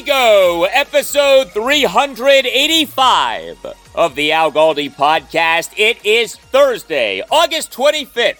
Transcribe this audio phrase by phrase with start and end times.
[0.00, 5.72] Go, episode 385 of the Al Galdi podcast.
[5.76, 8.38] It is Thursday, August 25th,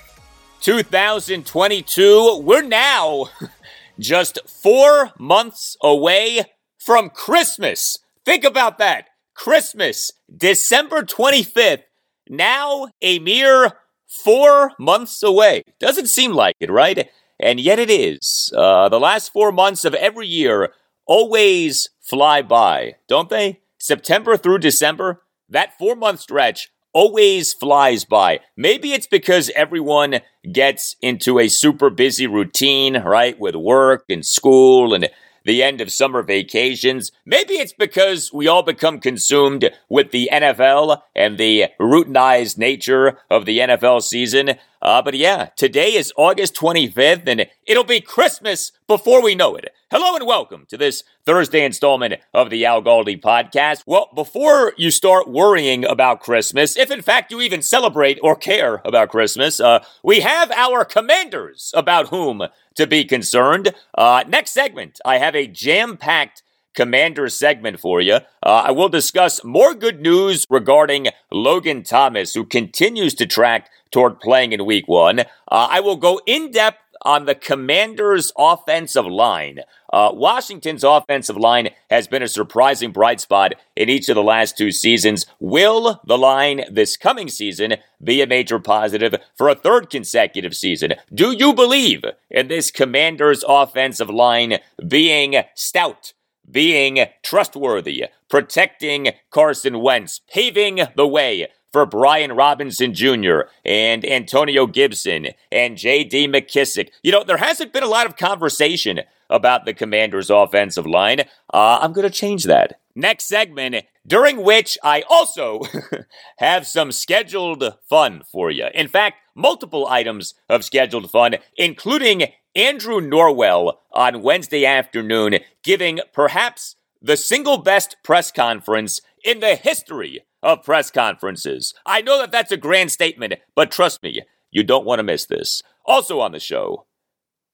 [0.60, 2.42] 2022.
[2.44, 3.26] We're now
[3.98, 6.44] just four months away
[6.78, 7.98] from Christmas.
[8.24, 9.08] Think about that.
[9.34, 11.82] Christmas, December 25th,
[12.28, 13.72] now a mere
[14.06, 15.62] four months away.
[15.80, 17.10] Doesn't seem like it, right?
[17.40, 18.52] And yet it is.
[18.56, 20.72] Uh, the last four months of every year
[21.08, 23.60] always fly by, don't they?
[23.78, 28.40] September through December, that four month stretch always flies by.
[28.56, 30.20] Maybe it's because everyone
[30.52, 33.38] gets into a super busy routine, right?
[33.38, 35.08] With work and school and
[35.44, 37.10] the end of summer vacations.
[37.24, 43.46] Maybe it's because we all become consumed with the NFL and the routinized nature of
[43.46, 44.56] the NFL season.
[44.82, 49.72] Uh, but yeah, today is August 25th and it'll be Christmas before we know it.
[49.90, 53.84] Hello and welcome to this Thursday installment of the Al Galdi podcast.
[53.86, 58.82] Well, before you start worrying about Christmas, if in fact you even celebrate or care
[58.84, 62.42] about Christmas, uh, we have our commanders about whom
[62.74, 63.74] to be concerned.
[63.94, 66.42] Uh, next segment, I have a jam packed
[66.74, 68.16] commander segment for you.
[68.42, 74.20] Uh, I will discuss more good news regarding Logan Thomas, who continues to track toward
[74.20, 75.20] playing in week one.
[75.20, 79.60] Uh, I will go in depth on the Commanders' offensive line.
[79.92, 84.56] Uh, Washington's offensive line has been a surprising bright spot in each of the last
[84.56, 85.26] two seasons.
[85.40, 90.94] Will the line this coming season be a major positive for a third consecutive season?
[91.12, 96.12] Do you believe in this Commanders' offensive line being stout?
[96.50, 103.42] Being trustworthy, protecting Carson Wentz, paving the way for Brian Robinson Jr.
[103.64, 106.28] and Antonio Gibson and J.D.
[106.28, 106.90] McKissic.
[107.02, 111.20] You know, there hasn't been a lot of conversation about the Commanders' offensive line.
[111.52, 112.80] Uh, I'm going to change that.
[112.94, 115.60] Next segment, during which I also
[116.38, 118.66] have some scheduled fun for you.
[118.74, 122.24] In fact, multiple items of scheduled fun, including
[122.56, 130.22] Andrew Norwell on Wednesday afternoon giving perhaps the single best press conference in the history
[130.42, 131.74] of press conferences.
[131.84, 135.26] I know that that's a grand statement, but trust me, you don't want to miss
[135.26, 135.62] this.
[135.84, 136.86] Also on the show,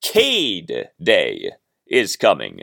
[0.02, 1.52] Cade Day
[1.86, 2.62] is coming.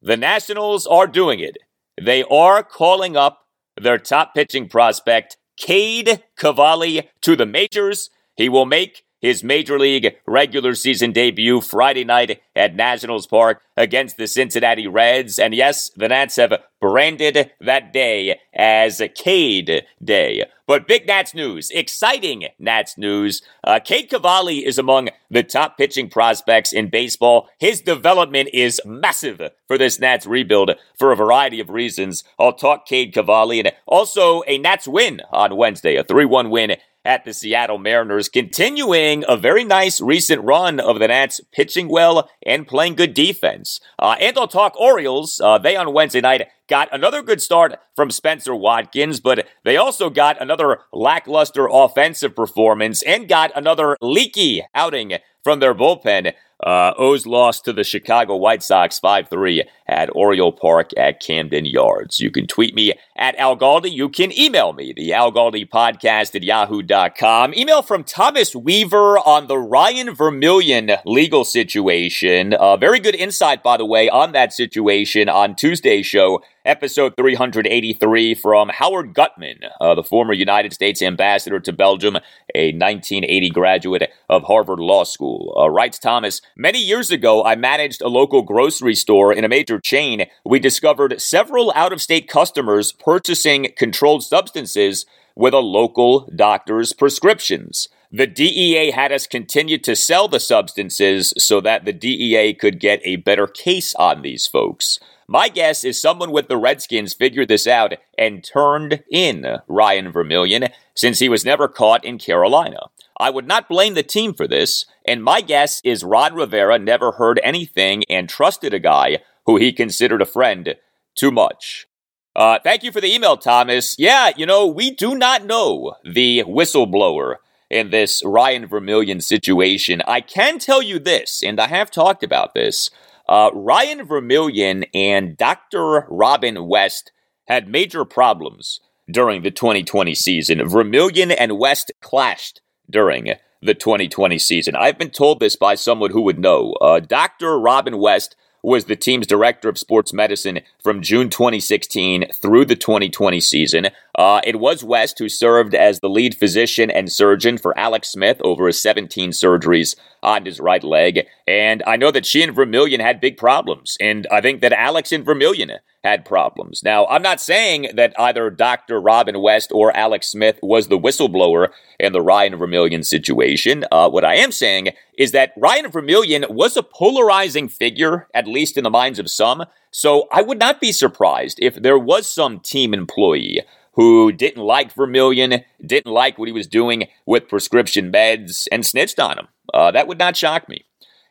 [0.00, 1.58] The Nationals are doing it.
[2.00, 3.40] They are calling up
[3.80, 8.10] their top pitching prospect, Cade Cavalli, to the majors.
[8.36, 14.18] He will make his major league regular season debut Friday night at Nationals Park against
[14.18, 15.38] the Cincinnati Reds.
[15.38, 20.44] And yes, the Nats have branded that day as Cade Day.
[20.66, 23.40] But big Nats news, exciting Nats news.
[23.66, 27.48] Uh, Cade Cavalli is among the top pitching prospects in baseball.
[27.58, 32.24] His development is massive for this Nats rebuild for a variety of reasons.
[32.38, 36.76] I'll talk Cade Cavalli and also a Nats win on Wednesday, a 3 1 win
[37.04, 42.30] at the Seattle Mariners, continuing a very nice recent run of the Nats pitching well
[42.44, 43.80] and playing good defense.
[43.98, 45.40] Uh, and I'll talk Orioles.
[45.40, 50.08] Uh, they on Wednesday night got another good start from Spencer Watkins, but they also
[50.08, 56.32] got another lackluster offensive performance and got another leaky outing from their bullpen.
[56.64, 61.66] Uh, O's lost to the Chicago White Sox 5 3 at Oriole Park at Camden
[61.66, 62.20] Yards.
[62.20, 63.92] You can tweet me at Al Galdi.
[63.92, 67.52] You can email me, the Al Galdi podcast at yahoo.com.
[67.52, 72.54] Email from Thomas Weaver on the Ryan Vermillion legal situation.
[72.54, 78.34] Uh, very good insight, by the way, on that situation on Tuesday's show episode 383
[78.34, 82.16] from Howard Gutman, uh, the former United States ambassador to Belgium,
[82.54, 85.54] a 1980 graduate of Harvard Law School.
[85.58, 89.80] Uh, writes Thomas, many years ago, I managed a local grocery store in a major
[89.80, 90.26] chain.
[90.44, 97.88] We discovered several out of state customers purchasing controlled substances with a local doctor's prescriptions.
[98.12, 103.00] The DEA had us continue to sell the substances so that the DEA could get
[103.02, 105.00] a better case on these folks.
[105.26, 110.68] My guess is someone with the Redskins figured this out and turned in Ryan Vermillion
[110.94, 112.78] since he was never caught in Carolina.
[113.18, 117.12] I would not blame the team for this, and my guess is Ron Rivera never
[117.12, 120.74] heard anything and trusted a guy who he considered a friend
[121.14, 121.86] too much.
[122.34, 123.96] Uh, thank you for the email, Thomas.
[123.98, 127.36] Yeah, you know, we do not know the whistleblower
[127.70, 130.02] in this Ryan Vermillion situation.
[130.06, 132.90] I can tell you this, and I have talked about this.
[133.28, 136.06] Uh, Ryan Vermillion and Dr.
[136.10, 137.12] Robin West
[137.46, 138.80] had major problems
[139.10, 140.68] during the 2020 season.
[140.68, 144.76] Vermillion and West clashed during the 2020 season.
[144.76, 146.72] I've been told this by someone who would know.
[146.80, 147.58] Uh, Dr.
[147.58, 153.38] Robin West was the team's director of sports medicine from June 2016 through the 2020
[153.40, 153.88] season.
[154.14, 158.40] Uh, it was West who served as the lead physician and surgeon for Alex Smith
[158.42, 161.26] over his 17 surgeries on his right leg.
[161.46, 163.98] And I know that she and Vermillion had big problems.
[164.00, 165.72] And I think that Alex and Vermillion
[166.04, 166.82] had problems.
[166.82, 169.00] Now, I'm not saying that either Dr.
[169.00, 171.68] Robin West or Alex Smith was the whistleblower
[171.98, 173.84] in the Ryan Vermillion situation.
[173.90, 178.76] Uh, what I am saying is that Ryan Vermillion was a polarizing figure, at least
[178.76, 179.64] in the minds of some.
[179.90, 183.62] So I would not be surprised if there was some team employee
[183.94, 189.18] who didn't like Vermillion, didn't like what he was doing with prescription meds, and snitched
[189.18, 189.48] on him.
[189.72, 190.84] Uh, that would not shock me.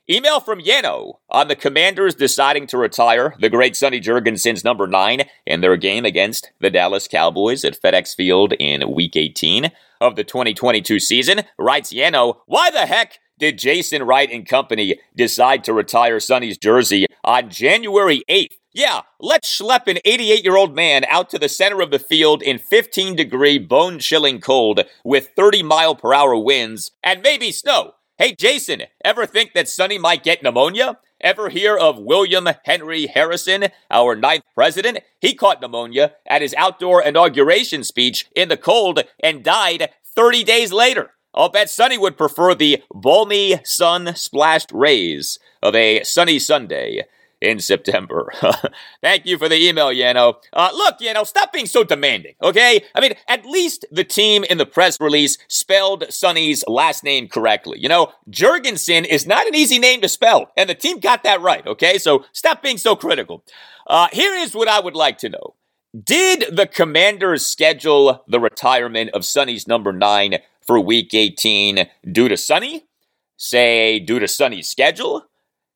[0.09, 5.21] Email from Yano on the Commanders deciding to retire the great Sonny Jurgensen's number nine
[5.45, 9.71] in their game against the Dallas Cowboys at FedEx Field in Week 18
[10.01, 11.43] of the 2022 season.
[11.57, 17.05] Writes Yano, why the heck did Jason Wright and company decide to retire Sonny's jersey
[17.23, 18.57] on January 8th?
[18.73, 22.43] Yeah, let's schlep an 88 year old man out to the center of the field
[22.43, 27.93] in 15 degree bone chilling cold with 30 mile per hour winds and maybe snow.
[28.19, 30.99] Hey, Jason, ever think that Sonny might get pneumonia?
[31.19, 34.99] Ever hear of William Henry Harrison, our ninth president?
[35.19, 40.71] He caught pneumonia at his outdoor inauguration speech in the cold and died 30 days
[40.71, 41.13] later.
[41.33, 47.05] I'll bet Sonny would prefer the balmy sun splashed rays of a sunny Sunday
[47.43, 48.31] in September.
[49.01, 50.35] Thank you for the email, Yano.
[50.53, 52.83] Uh, look, Yano, stop being so demanding, okay?
[52.95, 57.79] I mean, at least the team in the press release spelled Sonny's last name correctly.
[57.79, 61.41] You know, Jurgensen is not an easy name to spell, and the team got that
[61.41, 61.97] right, okay?
[61.97, 63.43] So stop being so critical.
[63.85, 65.55] Uh, here is what I would like to know.
[66.01, 72.37] Did the commanders schedule the retirement of Sonny's number nine for week 18 due to
[72.37, 72.85] Sonny?
[73.37, 75.25] Say, due to Sonny's schedule?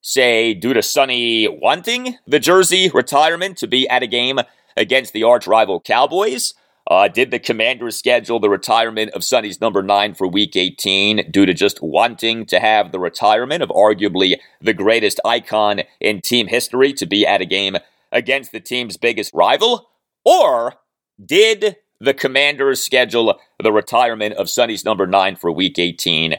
[0.08, 4.40] Say, due to Sonny wanting the jersey retirement to be at a game
[4.78, 6.54] against the arch rival Cowboys?
[6.90, 11.46] Uh, did the Commanders schedule the retirement of Sonny's number nine for Week 18 due
[11.46, 16.94] to just wanting to have the retirement of arguably the greatest icon in team history
[16.94, 17.76] to be at a game
[18.10, 19.90] against the team's biggest rival?
[20.24, 20.76] Or
[21.24, 26.36] did the Commanders schedule the retirement of Sonny's number nine for Week 18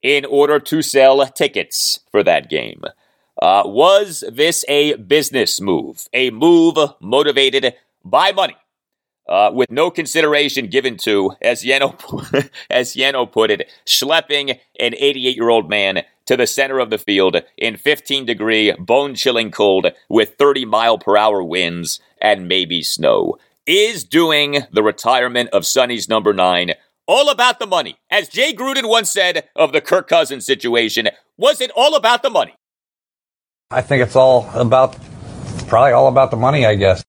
[0.00, 2.82] in order to sell tickets for that game?
[3.42, 6.06] Uh, was this a business move?
[6.12, 8.54] A move motivated by money?
[9.28, 11.90] Uh, with no consideration given to, as Yeno,
[12.70, 16.98] as Yeno put it, schlepping an 88 year old man to the center of the
[16.98, 22.80] field in 15 degree, bone chilling cold with 30 mile per hour winds and maybe
[22.80, 23.38] snow.
[23.66, 26.74] Is doing the retirement of Sonny's number nine
[27.08, 27.96] all about the money?
[28.08, 32.30] As Jay Gruden once said of the Kirk Cousins situation, was it all about the
[32.30, 32.54] money?
[33.72, 34.96] I think it's all about,
[35.66, 37.02] probably all about the money, I guess.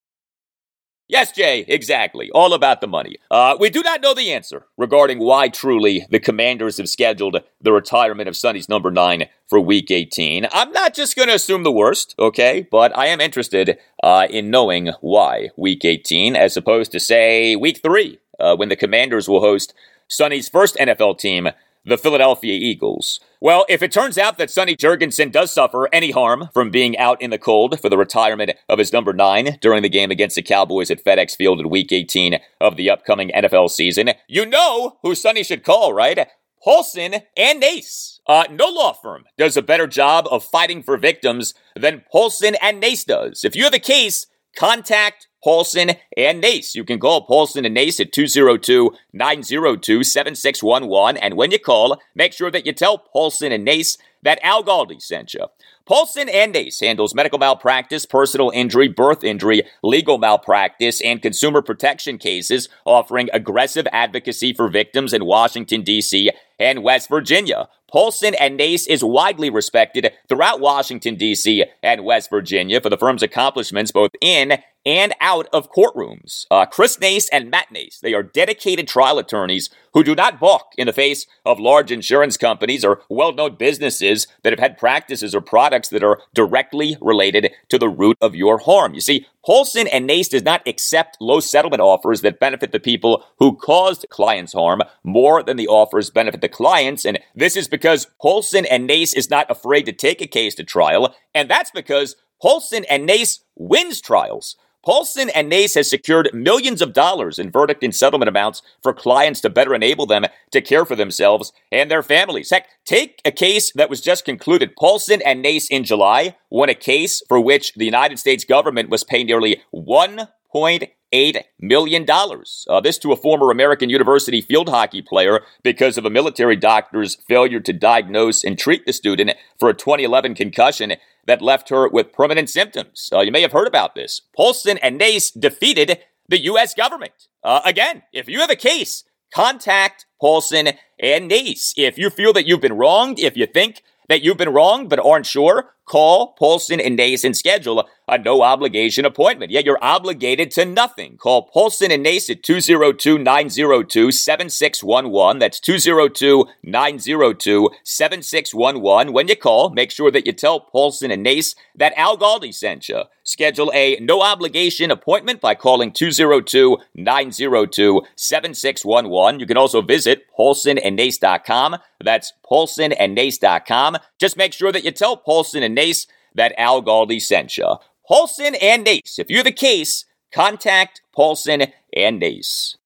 [1.10, 2.32] Yes, Jay, exactly.
[2.32, 3.18] All about the money.
[3.30, 7.74] Uh, we do not know the answer regarding why truly the commanders have scheduled the
[7.74, 10.48] retirement of Sonny's number nine for week 18.
[10.54, 12.66] I'm not just going to assume the worst, okay?
[12.72, 17.82] But I am interested uh, in knowing why week 18 as opposed to, say, week
[17.84, 19.74] three, uh, when the commanders will host
[20.08, 21.50] Sonny's first NFL team
[21.86, 23.20] the Philadelphia Eagles.
[23.42, 27.22] Well, if it turns out that Sonny Jurgensen does suffer any harm from being out
[27.22, 30.42] in the cold for the retirement of his number nine during the game against the
[30.42, 35.14] Cowboys at FedEx Field in Week 18 of the upcoming NFL season, you know who
[35.14, 36.28] Sonny should call, right?
[36.64, 38.22] Paulson and Nace.
[38.26, 42.80] Uh, no law firm does a better job of fighting for victims than Paulson and
[42.80, 43.44] Nace does.
[43.44, 44.26] If you have a case,
[44.56, 46.74] contact Paulson and Nace.
[46.74, 51.22] You can call Paulson and Nace at 202 902 7611.
[51.22, 55.02] And when you call, make sure that you tell Paulson and Nace that Al Galdi
[55.02, 55.48] sent you.
[55.86, 62.18] Paulson and Nace handles medical malpractice, personal injury, birth injury, legal malpractice, and consumer protection
[62.18, 66.32] cases, offering aggressive advocacy for victims in Washington, D.C.
[66.58, 67.68] and West Virginia.
[67.92, 71.66] Paulson and Nace is widely respected throughout Washington, D.C.
[71.84, 76.46] and West Virginia for the firm's accomplishments both in and out of courtrooms.
[76.52, 80.74] Uh, Chris Nace and Matt Nace, they are dedicated trial attorneys who do not balk
[80.78, 85.42] in the face of large insurance companies or well-known businesses that have had practices or
[85.42, 88.94] products that are directly related to the root of your harm.
[88.94, 93.26] You see, Paulson and Nace does not accept low settlement offers that benefit the people
[93.40, 97.06] who caused clients harm more than the offers benefit the clients.
[97.06, 100.64] And this is because Paulson and Nace is not afraid to take a case to
[100.64, 101.14] trial.
[101.36, 104.56] And that's because Paulson and Nace wins trials.
[104.84, 109.40] Paulson and Nace has secured millions of dollars in verdict and settlement amounts for clients
[109.42, 112.50] to better enable them to care for themselves and their families.
[112.50, 114.76] Heck, take a case that was just concluded.
[114.76, 119.06] Paulson and Nace in July won a case for which the United States government was
[119.06, 122.06] paying nearly $1.8 million.
[122.10, 127.16] Uh, this to a former American University field hockey player because of a military doctor's
[127.16, 132.14] failure to diagnose and treat the student for a 2011 concussion that left her with
[132.14, 133.10] permanent symptoms.
[133.14, 134.22] Uh, you may have heard about this.
[134.36, 136.74] Paulson and Nace defeated the U.S.
[136.74, 137.28] government.
[137.44, 139.04] Uh, again, if you have a case,
[139.34, 141.74] contact Paulson and Nace.
[141.78, 145.00] If you feel that you've been wronged, if you think that you've been wronged but
[145.00, 149.52] aren't sure, call Paulson and and schedule a no obligation appointment.
[149.52, 151.18] Yet you're obligated to nothing.
[151.18, 155.40] Call Paulson and at 202 902 7611.
[155.40, 159.14] That's 202 902 7611.
[159.14, 162.90] When you call, make sure that you tell Paulson and Nace that Al Galdi sent
[162.90, 163.04] you.
[163.24, 169.40] Schedule a no obligation appointment by calling 202 902 7611.
[169.40, 171.78] You can also visit paulsonandnace.com.
[172.04, 173.98] That's paulsonandnace.com.
[174.20, 177.78] Just make sure that you tell Paulson and Nace that Al Galdi sent you.
[178.08, 179.20] Paulson and Nace.
[179.20, 182.78] If you're the case, contact Paulson and Nace.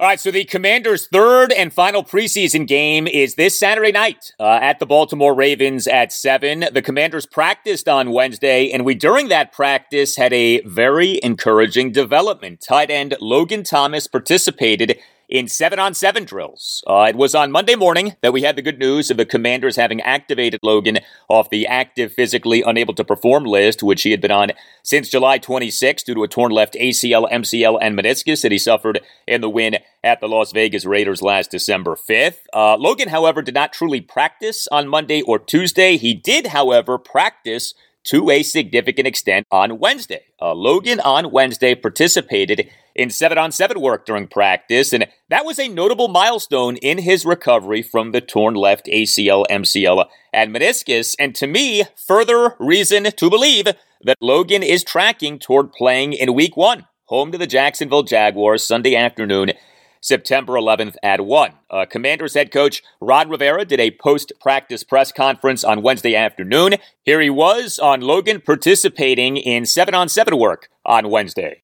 [0.00, 4.60] All right, so the Commanders' third and final preseason game is this Saturday night uh,
[4.62, 6.66] at the Baltimore Ravens at 7.
[6.72, 12.60] The Commanders practiced on Wednesday, and we, during that practice, had a very encouraging development.
[12.60, 16.82] Tight end Logan Thomas participated in seven on seven drills.
[16.86, 19.76] Uh, it was on Monday morning that we had the good news of the Commanders
[19.76, 24.30] having activated Logan off the active, physically unable to perform list, which he had been
[24.30, 28.58] on since July 26 due to a torn left ACL, MCL, and meniscus that he
[28.58, 32.38] suffered in the win at the Las Vegas Raiders last December 5th.
[32.54, 35.96] Uh, Logan, however, did not truly practice on Monday or Tuesday.
[35.96, 37.74] He did, however, practice
[38.08, 40.22] to a significant extent on Wednesday.
[40.40, 45.58] Uh, Logan on Wednesday participated in 7 on 7 work during practice, and that was
[45.58, 51.34] a notable milestone in his recovery from the torn left ACL, MCL, and meniscus, and
[51.34, 53.66] to me, further reason to believe
[54.02, 58.96] that Logan is tracking toward playing in week one, home to the Jacksonville Jaguars Sunday
[58.96, 59.52] afternoon
[60.00, 61.52] September 11th at 1.
[61.70, 66.74] Uh, Commanders head coach Ron Rivera did a post practice press conference on Wednesday afternoon.
[67.02, 71.62] Here he was on Logan participating in 7 on 7 work on Wednesday.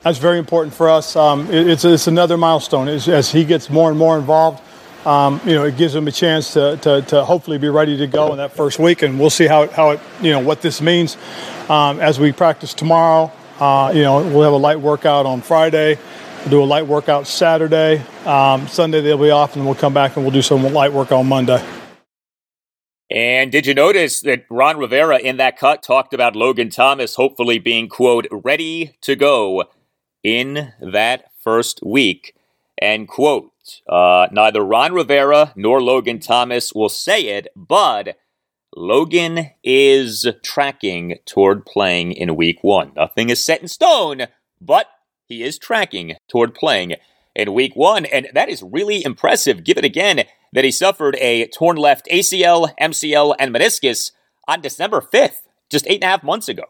[0.00, 1.16] That's very important for us.
[1.16, 4.62] Um, it, it's, it's another milestone as, as, he gets more and more involved.
[5.06, 8.06] Um, you know, it gives him a chance to, to, to, hopefully be ready to
[8.06, 10.80] go in that first week, and we'll see how, how it, you know, what this
[10.80, 11.16] means
[11.68, 13.30] um, as we practice tomorrow.
[13.60, 15.98] Uh, you know, we'll have a light workout on Friday.
[16.50, 18.02] Do a light workout Saturday.
[18.26, 21.10] Um, Sunday they'll be off, and we'll come back and we'll do some light work
[21.10, 21.64] on Monday.
[23.10, 27.58] And did you notice that Ron Rivera in that cut talked about Logan Thomas hopefully
[27.58, 29.64] being, quote, ready to go
[30.22, 32.34] in that first week?
[32.76, 33.52] And, quote,
[33.88, 38.18] uh, neither Ron Rivera nor Logan Thomas will say it, but
[38.76, 42.92] Logan is tracking toward playing in week one.
[42.94, 44.26] Nothing is set in stone,
[44.60, 44.88] but
[45.28, 46.94] he is tracking toward playing
[47.34, 48.04] in week one.
[48.06, 53.34] And that is really impressive, given again that he suffered a torn left ACL, MCL,
[53.38, 54.12] and meniscus
[54.46, 55.38] on December 5th,
[55.70, 56.64] just eight and a half months ago.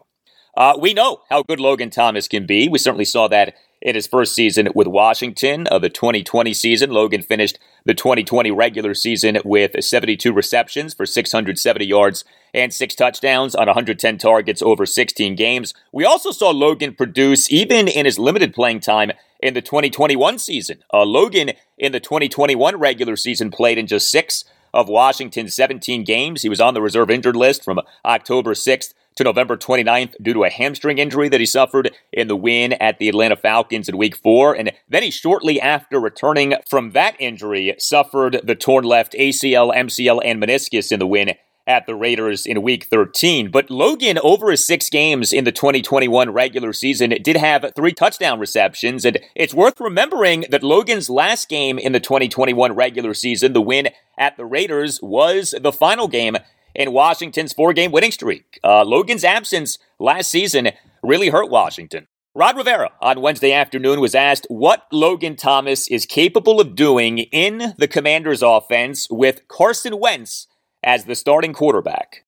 [0.57, 2.69] Uh, we know how good Logan Thomas can be.
[2.69, 3.55] We certainly saw that
[3.85, 6.89] in his first season with Washington of the 2020 season.
[6.89, 13.53] Logan finished the 2020 regular season with 72 receptions for 670 yards and six touchdowns
[13.53, 15.75] on 110 targets over 16 games.
[15.91, 20.83] We also saw Logan produce even in his limited playing time in the 2021 season.
[20.91, 26.41] Uh, Logan in the 2021 regular season played in just six of Washington's 17 games.
[26.41, 30.43] He was on the reserve injured list from October 6th to November 29th due to
[30.43, 34.15] a hamstring injury that he suffered in the win at the Atlanta Falcons in week
[34.15, 34.53] four.
[34.53, 40.21] And then he shortly after returning from that injury suffered the torn left ACL, MCL,
[40.23, 41.35] and meniscus in the win
[41.67, 43.49] at the Raiders in week 13.
[43.49, 48.39] But Logan, over his six games in the 2021 regular season, did have three touchdown
[48.39, 49.03] receptions.
[49.05, 53.89] And it's worth remembering that Logan's last game in the 2021 regular season, the win
[54.17, 56.37] at the Raiders, was the final game
[56.75, 58.59] in Washington's four game winning streak.
[58.63, 62.07] Uh, Logan's absence last season really hurt Washington.
[62.37, 67.73] Ron Rivera on Wednesday afternoon was asked what Logan Thomas is capable of doing in
[67.77, 70.47] the Commanders' offense with Carson Wentz
[70.83, 72.25] as the starting quarterback.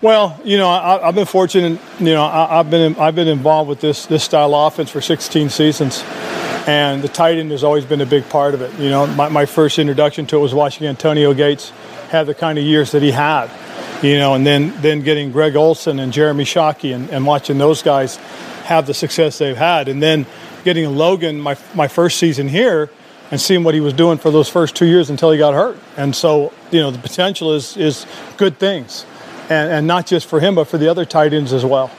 [0.00, 1.80] Well, you know, I, have been fortunate.
[1.98, 5.48] You know, I, have been I've been involved with this this style offense for 16
[5.48, 6.02] seasons,
[6.66, 8.72] and the tight end has always been a big part of it.
[8.80, 11.72] You know, my, my first introduction to it was watching Antonio Gates
[12.12, 13.50] have the kind of years that he had.
[14.02, 17.82] You know, and then then getting Greg Olsen and Jeremy Shockey and, and watching those
[17.82, 18.16] guys
[18.64, 20.26] have the success they've had, and then
[20.64, 22.90] getting Logan my my first season here
[23.30, 25.78] and seeing what he was doing for those first two years until he got hurt.
[25.96, 29.06] And so, you know, the potential is is good things,
[29.48, 31.90] and, and not just for him, but for the other tight ends as well.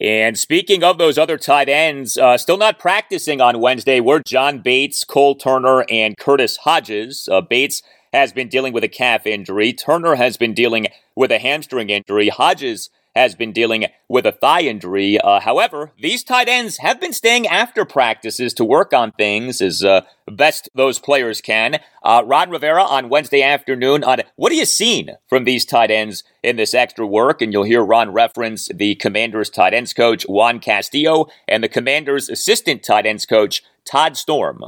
[0.00, 4.58] And speaking of those other tight ends, uh, still not practicing on Wednesday were John
[4.58, 7.28] Bates, Cole Turner, and Curtis Hodges.
[7.30, 7.80] Uh, Bates
[8.14, 9.72] has been dealing with a calf injury.
[9.72, 12.28] Turner has been dealing with a hamstring injury.
[12.28, 15.18] Hodges has been dealing with a thigh injury.
[15.20, 19.84] Uh, however, these tight ends have been staying after practices to work on things as
[19.84, 21.80] uh, best those players can.
[22.02, 26.24] Uh, Ron Rivera on Wednesday afternoon on what are you seeing from these tight ends
[26.42, 27.40] in this extra work?
[27.42, 32.28] And you'll hear Ron reference the Commanders tight ends coach Juan Castillo and the Commanders
[32.28, 34.64] assistant tight ends coach Todd Storm.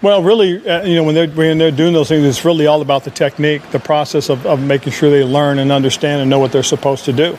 [0.00, 2.82] Well, really, uh, you know, when they're when they're doing those things, it's really all
[2.82, 6.38] about the technique, the process of, of making sure they learn and understand and know
[6.38, 7.36] what they're supposed to do.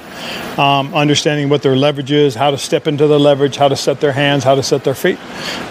[0.61, 4.01] Um, understanding what their leverage is, how to step into the leverage, how to set
[4.01, 5.17] their hands, how to set their feet,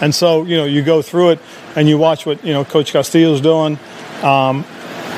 [0.01, 1.39] and so you know, you go through it
[1.75, 3.77] and you watch what you know Coach Castillo's doing,
[4.23, 4.65] um,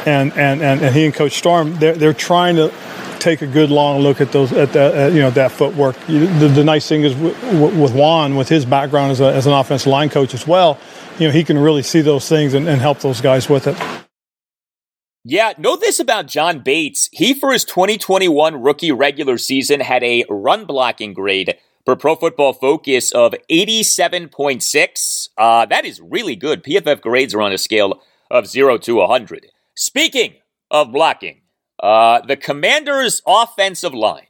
[0.06, 2.74] and, and and and he and Coach Storm, they're they're trying to
[3.20, 5.96] take a good long look at those at that at, you know that footwork.
[6.08, 7.42] The, the nice thing is with,
[7.78, 10.78] with Juan, with his background as, a, as an offensive line coach as well
[11.20, 13.78] you know, he can really see those things and, and help those guys with it.
[15.24, 17.08] Yeah, know this about John Bates.
[17.12, 22.54] He, for his 2021 rookie regular season, had a run blocking grade for Pro Football
[22.54, 25.30] Focus of 87.6.
[25.38, 26.64] Uh, that is really good.
[26.64, 29.48] PFF grades are on a scale of 0 to 100.
[29.76, 30.36] Speaking
[30.72, 31.42] of blocking,
[31.82, 34.28] uh, the Commanders' offensive line.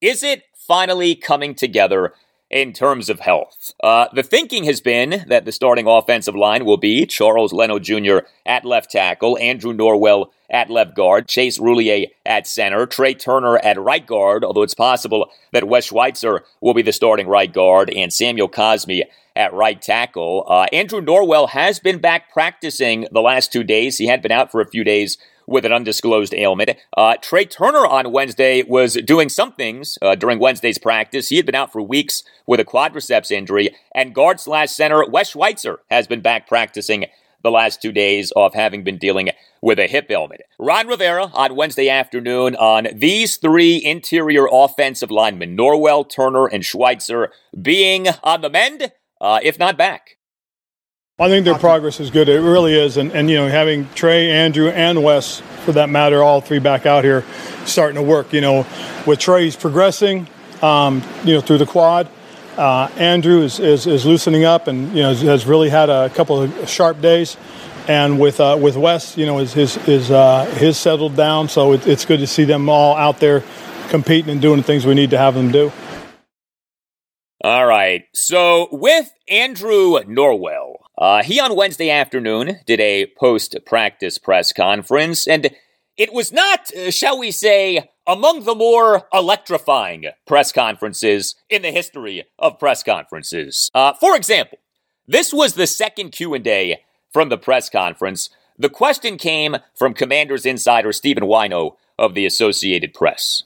[0.00, 2.14] Is it finally coming together
[2.50, 3.74] in terms of health.
[3.82, 8.18] Uh, the thinking has been that the starting offensive line will be Charles Leno Jr.
[8.46, 13.78] at left tackle, Andrew Norwell at left guard, Chase Roullier at center, Trai Turner at
[13.78, 18.12] right guard, although it's possible that Wes Schweitzer will be the starting right guard, and
[18.12, 19.02] Samuel Cosmi
[19.36, 20.44] at right tackle.
[20.48, 23.98] Uh, Andrew Norwell has been back practicing the last two days.
[23.98, 26.70] He had been out for a few days with an undisclosed ailment.
[26.96, 31.30] Uh, Trai Turner on Wednesday was doing some things uh, during Wednesday's practice.
[31.30, 35.30] He had been out for weeks with a quadriceps injury, and guard slash center Wes
[35.30, 37.06] Schweitzer has been back practicing
[37.42, 39.30] the last two days of having been dealing
[39.62, 40.42] with a hip ailment.
[40.58, 47.32] Ron Rivera on Wednesday afternoon on these three interior offensive linemen, Norwell, Turner, and Schweitzer,
[47.60, 50.17] being on the mend, uh, if not back.
[51.20, 52.28] I think their progress is good.
[52.28, 52.96] It really is.
[52.96, 56.86] And, and, you know, having Trai, Andrew, and Wes, for that matter, all three back
[56.86, 57.24] out here
[57.64, 58.32] starting to work.
[58.32, 58.58] You know,
[59.04, 60.28] with Trai, he's progressing,
[60.62, 62.08] um, you know, through the quad.
[62.56, 66.40] Uh, Andrew is, is, is, loosening up and, you know, has really had a couple
[66.40, 67.36] of sharp days.
[67.88, 71.72] And with uh, with Wes, you know, his his his, uh, his settled down, so
[71.72, 73.42] it, it's good to see them all out there
[73.88, 75.72] competing and doing the things we need to have them do.
[77.42, 78.04] All right.
[78.12, 85.28] So with Andrew Norwell, uh, he on Wednesday afternoon did a post practice press conference,
[85.28, 85.50] and
[85.96, 91.70] it was not, uh, shall we say, among the more electrifying press conferences in the
[91.70, 93.70] history of press conferences.
[93.74, 94.58] Uh, for example,
[95.06, 96.80] this was the second Q&A
[97.12, 98.28] from the press conference.
[98.58, 103.44] The question came from Commanders insider Stephen Whyno of the Associated Press.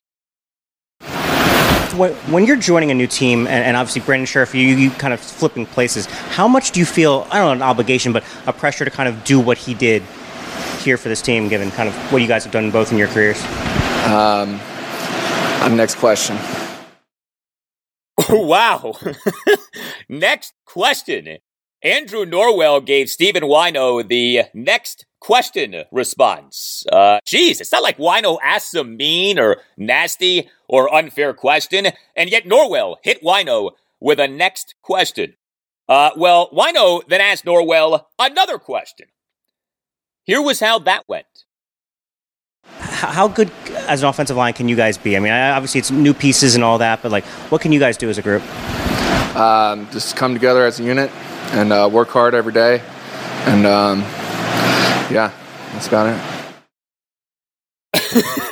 [1.93, 5.67] When you're joining a new team, and obviously Brandon Scherff, you, you kind of flipping
[5.67, 8.91] places, how much do you feel, I don't know, an obligation, but a pressure to
[8.91, 10.03] kind of do what he did
[10.81, 13.09] here for this team, given kind of what you guys have done both in your
[13.09, 13.43] careers?
[14.07, 14.59] Um,
[15.77, 16.39] next question.
[18.31, 18.95] wow.
[20.09, 21.39] next question.
[21.83, 26.85] Andrew Norwell gave Stephen Whyno the next question response.
[26.91, 32.31] Uh, geez, it's not like Whyno asked some mean or nasty or unfair question, and
[32.31, 35.35] yet Norwell hit Whyno with a next question.
[35.87, 39.09] Uh, well, Whyno then asked Norwell another question.
[40.25, 41.27] Here was how that went.
[42.65, 43.51] How good
[43.87, 45.15] as an offensive line can you guys be?
[45.15, 47.99] I mean, obviously it's new pieces and all that, but like, what can you guys
[47.99, 48.43] do as a group?
[49.37, 51.11] Um, just come together as a unit
[51.53, 52.81] and uh, work hard every day,
[53.45, 54.01] and um,
[55.13, 55.33] yeah,
[55.73, 56.17] that's about
[57.95, 58.43] it.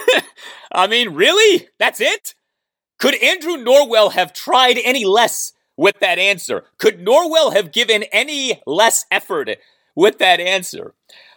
[0.73, 1.69] I mean, really?
[1.79, 2.35] That's it?
[2.99, 6.65] Could Andrew Norwell have tried any less with that answer?
[6.79, 9.51] Could Norwell have given any less effort
[9.95, 10.95] with that answer?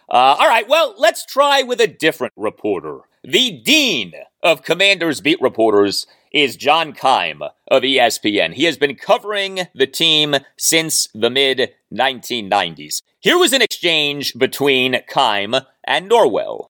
[0.08, 3.00] Uh, all right, well, let's try with a different reporter.
[3.22, 8.52] The dean of Commanders beat reporters is John Keim of ESPN.
[8.52, 13.00] He has been covering the team since the mid 1990s.
[13.20, 15.54] Here was an exchange between Keim
[15.86, 16.66] and Norwell.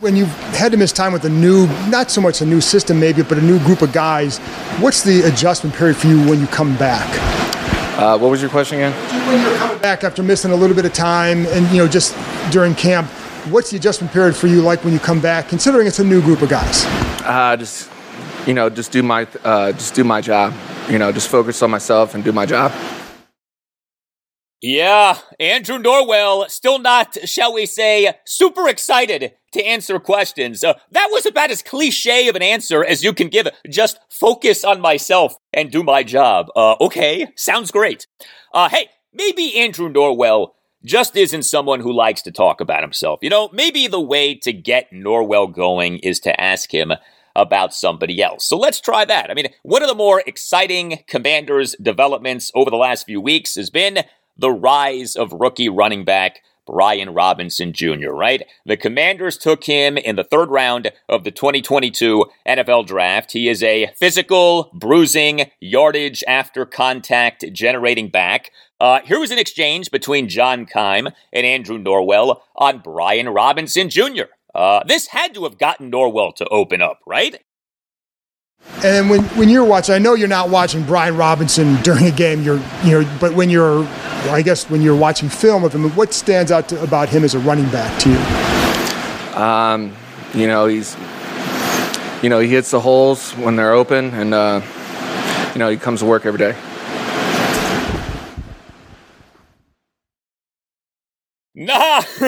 [0.00, 3.00] When you've had to miss time with a new, not so much a new system
[3.00, 4.38] maybe, but a new group of guys,
[4.78, 7.04] what's the adjustment period for you when you come back?
[7.98, 8.92] Uh, what was your question again?
[9.26, 12.14] When you're coming back after missing a little bit of time and, you know, just
[12.52, 13.08] during camp,
[13.50, 16.22] what's the adjustment period for you like when you come back, considering it's a new
[16.22, 16.84] group of guys?
[17.24, 17.90] Uh, just,
[18.46, 20.54] you know, just do my, uh, just do my job.
[20.88, 22.70] You know, just focus on myself and do my job.
[24.60, 30.64] Yeah, Andrew Norwell still not, shall we say, super excited to answer questions.
[30.64, 33.46] Uh, that was about as cliche of an answer as you can give.
[33.70, 36.48] Just focus on myself and do my job.
[36.56, 38.08] Uh, okay, sounds great.
[38.52, 43.20] Uh, hey, maybe Andrew Norwell just isn't someone who likes to talk about himself.
[43.22, 46.92] You know, maybe the way to get Norwell going is to ask him
[47.36, 48.44] about somebody else.
[48.44, 49.30] So let's try that.
[49.30, 53.70] I mean, one of the more exciting Commanders developments over the last few weeks has
[53.70, 53.98] been
[54.38, 58.42] the rise of rookie running back Brian Robinson Jr., right?
[58.66, 63.32] The Commanders took him in the third round of the 2022 NFL Draft.
[63.32, 68.50] He is a physical, bruising, yardage after contact generating back.
[68.78, 74.24] Uh, here was an exchange between John Keim and Andrew Norwell on Brian Robinson Jr.
[74.54, 77.42] Uh, this had to have gotten Norwell to open up, right?
[78.84, 82.42] And when, when you're watching, I know you're not watching Brian Robinson during a game.
[82.42, 83.84] You're you know, but when you're,
[84.30, 87.34] I guess when you're watching film of him, what stands out to, about him as
[87.34, 89.40] a running back to you?
[89.40, 89.92] Um,
[90.32, 90.96] you know, he's,
[92.22, 94.60] you know, he hits the holes when they're open, and uh,
[95.54, 96.56] you know, he comes to work every day.
[101.60, 102.02] Nah,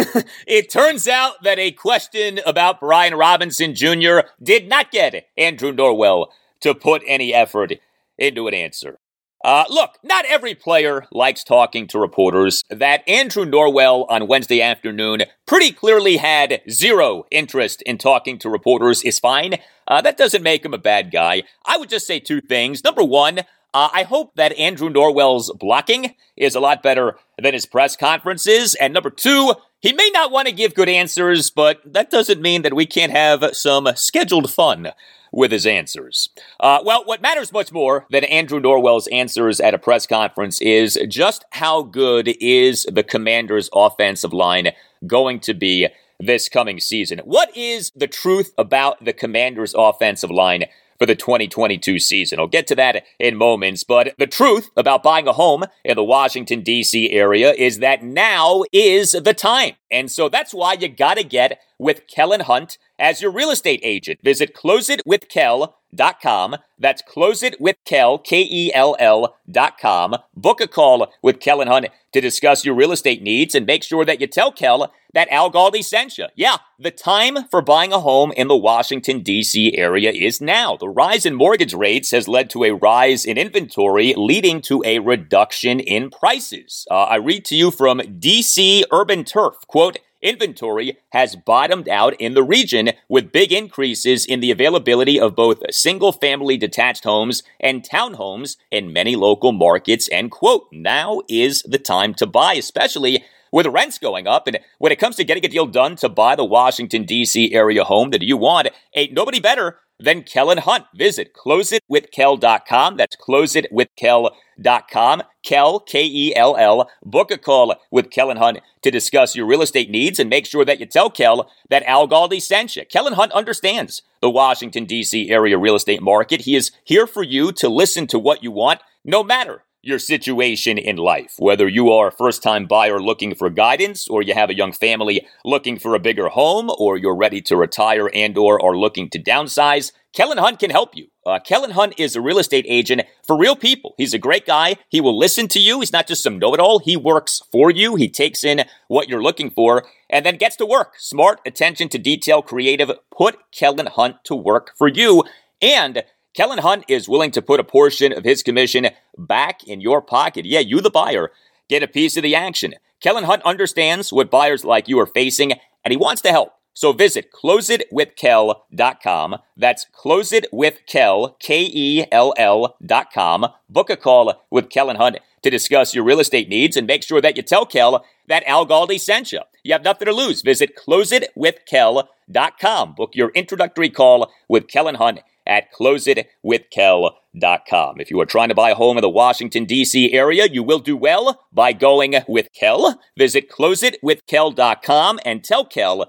[0.48, 4.22] it turns out that a question about Brian Robinson Jr.
[4.42, 6.26] did not get Andrew Norwell
[6.62, 7.74] to put any effort
[8.18, 8.98] into an answer.
[9.44, 12.64] Uh, look, not every player likes talking to reporters.
[12.70, 19.00] That Andrew Norwell on Wednesday afternoon pretty clearly had zero interest in talking to reporters
[19.04, 19.60] is fine.
[19.86, 21.44] Uh, that doesn't make him a bad guy.
[21.64, 22.82] I would just say two things.
[22.82, 27.66] Number one, uh, I hope that Andrew Norwell's blocking is a lot better than his
[27.66, 28.74] press conferences.
[28.74, 32.62] And number two, he may not want to give good answers, but that doesn't mean
[32.62, 34.92] that we can't have some scheduled fun
[35.32, 36.28] with his answers.
[36.58, 40.98] Uh, well, what matters much more than Andrew Norwell's answers at a press conference is
[41.08, 44.72] just how good is the Commanders' offensive line
[45.06, 47.20] going to be this coming season?
[47.20, 50.64] What is the truth about the Commanders' offensive line
[51.00, 52.38] for the 2022 season.
[52.38, 56.04] I'll get to that in moments, but the truth about buying a home in the
[56.04, 57.10] Washington, D.C.
[57.10, 59.76] area is that now is the time.
[59.90, 64.20] And so that's why you gotta get with Kellen Hunt as your real estate agent.
[64.22, 66.56] Visit closeitwithkel.com.
[66.78, 70.16] That's closeitwithkel, K-E-L-L dot com.
[70.36, 74.04] Book a call with Kellen Hunt to discuss your real estate needs and make sure
[74.04, 76.26] that you tell Kel that Al Galdi sent you.
[76.34, 79.76] Yeah, the time for buying a home in the Washington, D.C.
[79.76, 80.76] area is now.
[80.76, 84.98] The rise in mortgage rates has led to a rise in inventory, leading to a
[84.98, 86.86] reduction in prices.
[86.90, 88.84] Uh, I read to you from D.C.
[88.92, 94.50] Urban Turf, quote, Inventory has bottomed out in the region with big increases in the
[94.50, 100.08] availability of both single family detached homes and townhomes in many local markets.
[100.08, 104.46] And quote, now is the time to buy, especially with rents going up.
[104.46, 107.52] And when it comes to getting a deal done to buy the Washington, D.C.
[107.52, 110.84] area home that you want, ain't nobody better than Kellen Hunt.
[110.94, 112.96] Visit closeitwithkel.com.
[112.96, 115.22] That's closeitwithkel.com.
[115.42, 116.90] Kel, K E L L.
[117.02, 120.64] Book a call with Kellen Hunt to discuss your real estate needs and make sure
[120.64, 122.84] that you tell Kel that Al Galdi sent you.
[122.84, 125.30] Kellen Hunt understands the Washington, D.C.
[125.30, 126.42] area real estate market.
[126.42, 130.78] He is here for you to listen to what you want, no matter your situation
[130.78, 131.34] in life.
[131.38, 134.72] Whether you are a first time buyer looking for guidance, or you have a young
[134.72, 139.08] family looking for a bigger home, or you're ready to retire and or are looking
[139.10, 141.06] to downsize, Kellen Hunt can help you.
[141.24, 143.94] Uh, Kellen Hunt is a real estate agent for real people.
[143.96, 144.76] He's a great guy.
[144.88, 145.80] He will listen to you.
[145.80, 146.80] He's not just some know it all.
[146.80, 147.94] He works for you.
[147.94, 150.94] He takes in what you're looking for and then gets to work.
[150.98, 152.90] Smart, attention to detail, creative.
[153.16, 155.22] Put Kellen Hunt to work for you.
[155.62, 156.02] And
[156.34, 160.46] Kellen Hunt is willing to put a portion of his commission back in your pocket.
[160.46, 161.32] Yeah, you, the buyer,
[161.68, 162.74] get a piece of the action.
[163.00, 166.52] Kellen Hunt understands what buyers like you are facing, and he wants to help.
[166.72, 169.36] So visit closeitwithkel.com.
[169.56, 173.48] That's closeitwithkel, K-E-L-L dot com.
[173.68, 177.20] Book a call with Kellen Hunt to discuss your real estate needs and make sure
[177.20, 179.40] that you tell Kel that Al Galdi sent you.
[179.64, 180.42] You have nothing to lose.
[180.42, 182.94] Visit closeitwithkel.com.
[182.94, 185.18] Book your introductory call with Kellen Hunt
[185.50, 188.00] at closeitwithkel.com.
[188.00, 190.12] If you are trying to buy a home in the Washington, D.C.
[190.12, 193.00] area, you will do well by going with Kel.
[193.18, 196.06] Visit closeitwithkel.com and tell Kel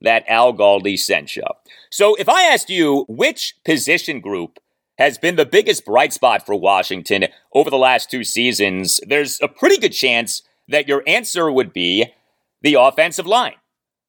[0.00, 1.42] that Al Galdi sent you.
[1.90, 4.60] So if I asked you which position group
[4.96, 9.48] has been the biggest bright spot for Washington over the last two seasons, there's a
[9.48, 12.12] pretty good chance that your answer would be
[12.62, 13.54] the offensive line.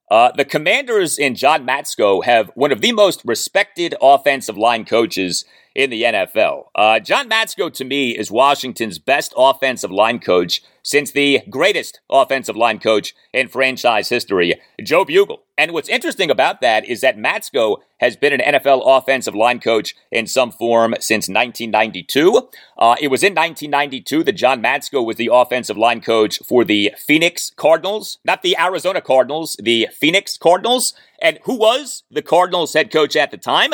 [0.10, 5.46] Uh, the Commanders and John Matsko have one of the most respected offensive line coaches
[5.74, 6.66] in the NFL.
[6.76, 12.56] Uh, John Matsko, to me, is Washington's best offensive line coach since the greatest offensive
[12.56, 15.40] line coach in franchise history, Joe Bugel.
[15.58, 19.96] And what's interesting about that is that Matsko has been an NFL offensive line coach
[20.12, 22.50] in some form since 1992.
[22.78, 26.92] Uh, it was in 1992 that John Matsko was the offensive line coach for the
[26.98, 30.94] Phoenix Cardinals, not the Arizona Cardinals, the Phoenix Cardinals.
[31.20, 33.72] And who was the Cardinals head coach at the time?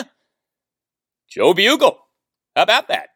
[1.27, 1.97] Joe Bugel.
[2.55, 3.09] How about that?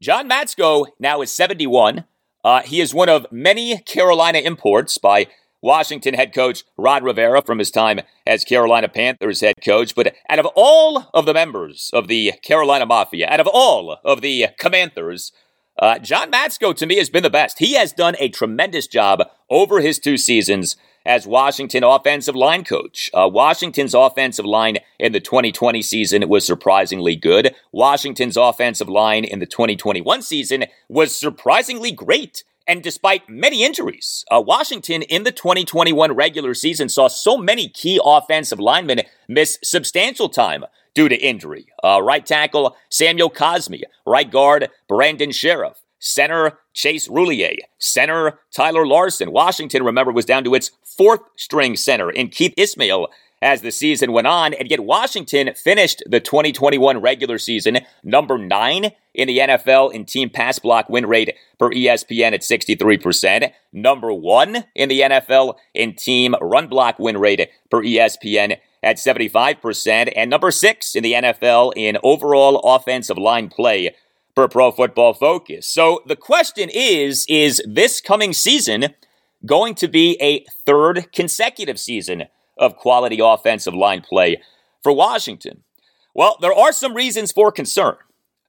[0.00, 2.04] John Matsko now is 71.
[2.44, 5.26] Uh, he is one of many Carolina imports by
[5.60, 9.94] Washington head coach Ron Rivera from his time as Carolina Panthers head coach.
[9.94, 14.20] But out of all of the members of the Carolina Mafia, out of all of
[14.20, 15.32] the Commanders,
[15.78, 17.58] uh, John Matsko to me has been the best.
[17.58, 20.76] He has done a tremendous job over his two seasons
[21.08, 23.10] as Washington offensive line coach.
[23.14, 27.54] Uh, Washington's offensive line in the 2020 season was surprisingly good.
[27.72, 32.44] Washington's offensive line in the 2021 season was surprisingly great.
[32.66, 37.98] And despite many injuries, uh, Washington in the 2021 regular season saw so many key
[38.04, 41.68] offensive linemen miss substantial time due to injury.
[41.82, 49.32] Uh, right tackle Samuel Cosmi, right guard Brandon Scherff, center Chase Roullier, center Tyler Larsen.
[49.32, 53.08] Washington, remember, was down to its fourth string center in Keith Ismael
[53.40, 58.92] as the season went on, and yet Washington finished the 2021 regular season number nine
[59.14, 64.64] in the NFL in team pass block win rate per ESPN at 63%, number one
[64.74, 70.50] in the NFL in team run block win rate per ESPN at 75%, and number
[70.50, 73.94] six in the NFL in overall offensive line play
[74.38, 75.66] per Pro Football Focus.
[75.66, 78.94] So the question is, is this coming season
[79.44, 84.40] going to be a third consecutive season of quality offensive line play
[84.80, 85.64] for Washington?
[86.14, 87.96] Well, there are some reasons for concern.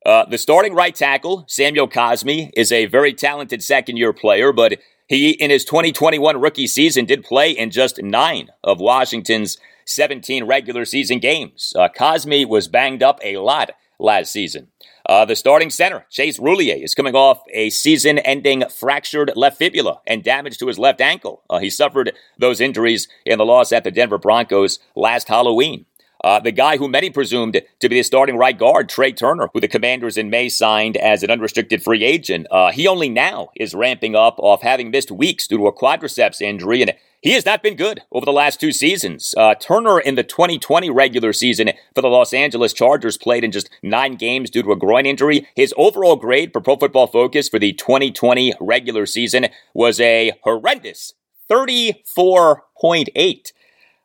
[0.06, 4.78] Uh, the starting right tackle, Samuel Cosmi, is a very talented second year player, but
[5.08, 10.86] he, in his 2021 rookie season, did play in just nine of Washington's 17 regular
[10.86, 11.73] season games.
[11.75, 14.67] Uh, Cosmi was banged up a lot last season.
[15.10, 20.02] Uh, the starting center, Chase Roullier, is coming off a season ending fractured left fibula
[20.06, 21.41] and damage to his left ankle.
[21.50, 25.88] Uh, he suffered those injuries in the loss at the Denver Broncos last Halloween.
[26.24, 29.60] Uh, the guy who many presumed to be the starting right guard, Trai Turner, who
[29.60, 33.74] the Commanders in May signed as an unrestricted free agent, uh, he only now is
[33.74, 37.62] ramping up off having missed weeks due to a quadriceps injury, and he has not
[37.62, 39.36] been good over the last two seasons.
[39.38, 43.70] Uh, Turner in the 2020 regular season for the Los Angeles Chargers played in just
[43.84, 45.48] nine games due to a groin injury.
[45.56, 51.14] His overall grade for Pro Football Focus for the 2020 regular season was a horrendous
[51.50, 53.52] 34.8.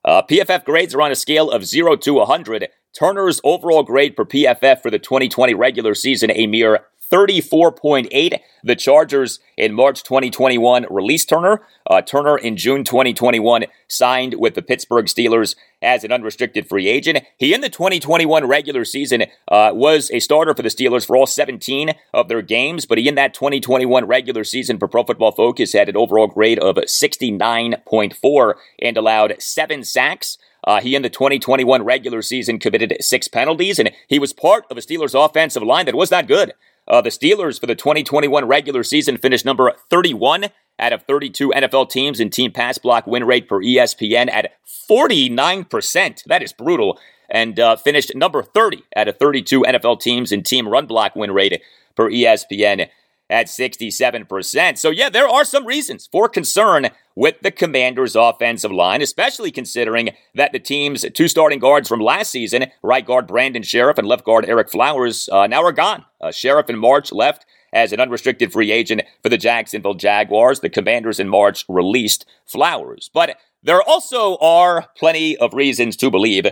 [0.04, 2.68] Uh, PFF grades are on a scale of 0 to 100.
[2.96, 8.40] Turner's overall grade per PFF for the 2020 regular season, a mere 34.8.
[8.62, 11.62] The Chargers in March 2021 released Turner.
[11.88, 17.20] Uh, Turner in June 2021 signed with the Pittsburgh Steelers as an unrestricted free agent.
[17.36, 21.26] He, in the 2021 regular season, uh, was a starter for the Steelers for all
[21.26, 25.72] 17 of their games, but he, in that 2021 regular season for Pro Football Focus,
[25.72, 30.38] had an overall grade of 69.4 and allowed seven sacks.
[30.66, 34.78] Uh, he in the 2021 regular season committed six penalties, and he was part of
[34.78, 36.54] a Steelers offensive line that was not good.
[36.86, 40.46] Uh, the Steelers for the 2021 regular season finished number 31
[40.78, 44.52] out of 32 NFL teams in team pass block win rate per ESPN at
[44.90, 46.24] 49%.
[46.24, 46.98] That is brutal.
[47.30, 51.32] And uh, finished number 30 out of 32 NFL teams in team run block win
[51.32, 51.62] rate
[51.96, 52.88] per ESPN
[53.30, 54.78] at 67%.
[54.78, 60.10] So, yeah, there are some reasons for concern with the Commanders' offensive line, especially considering
[60.34, 64.24] that the team's two starting guards from last season, right guard Brandon Scherff and left
[64.24, 66.04] guard Ereck Flowers, uh, now are gone.
[66.20, 70.60] Uh, Scherff in March left as an unrestricted free agent for the Jacksonville Jaguars.
[70.60, 73.10] The Commanders in March released Flowers.
[73.12, 76.46] But there also are plenty of reasons to believe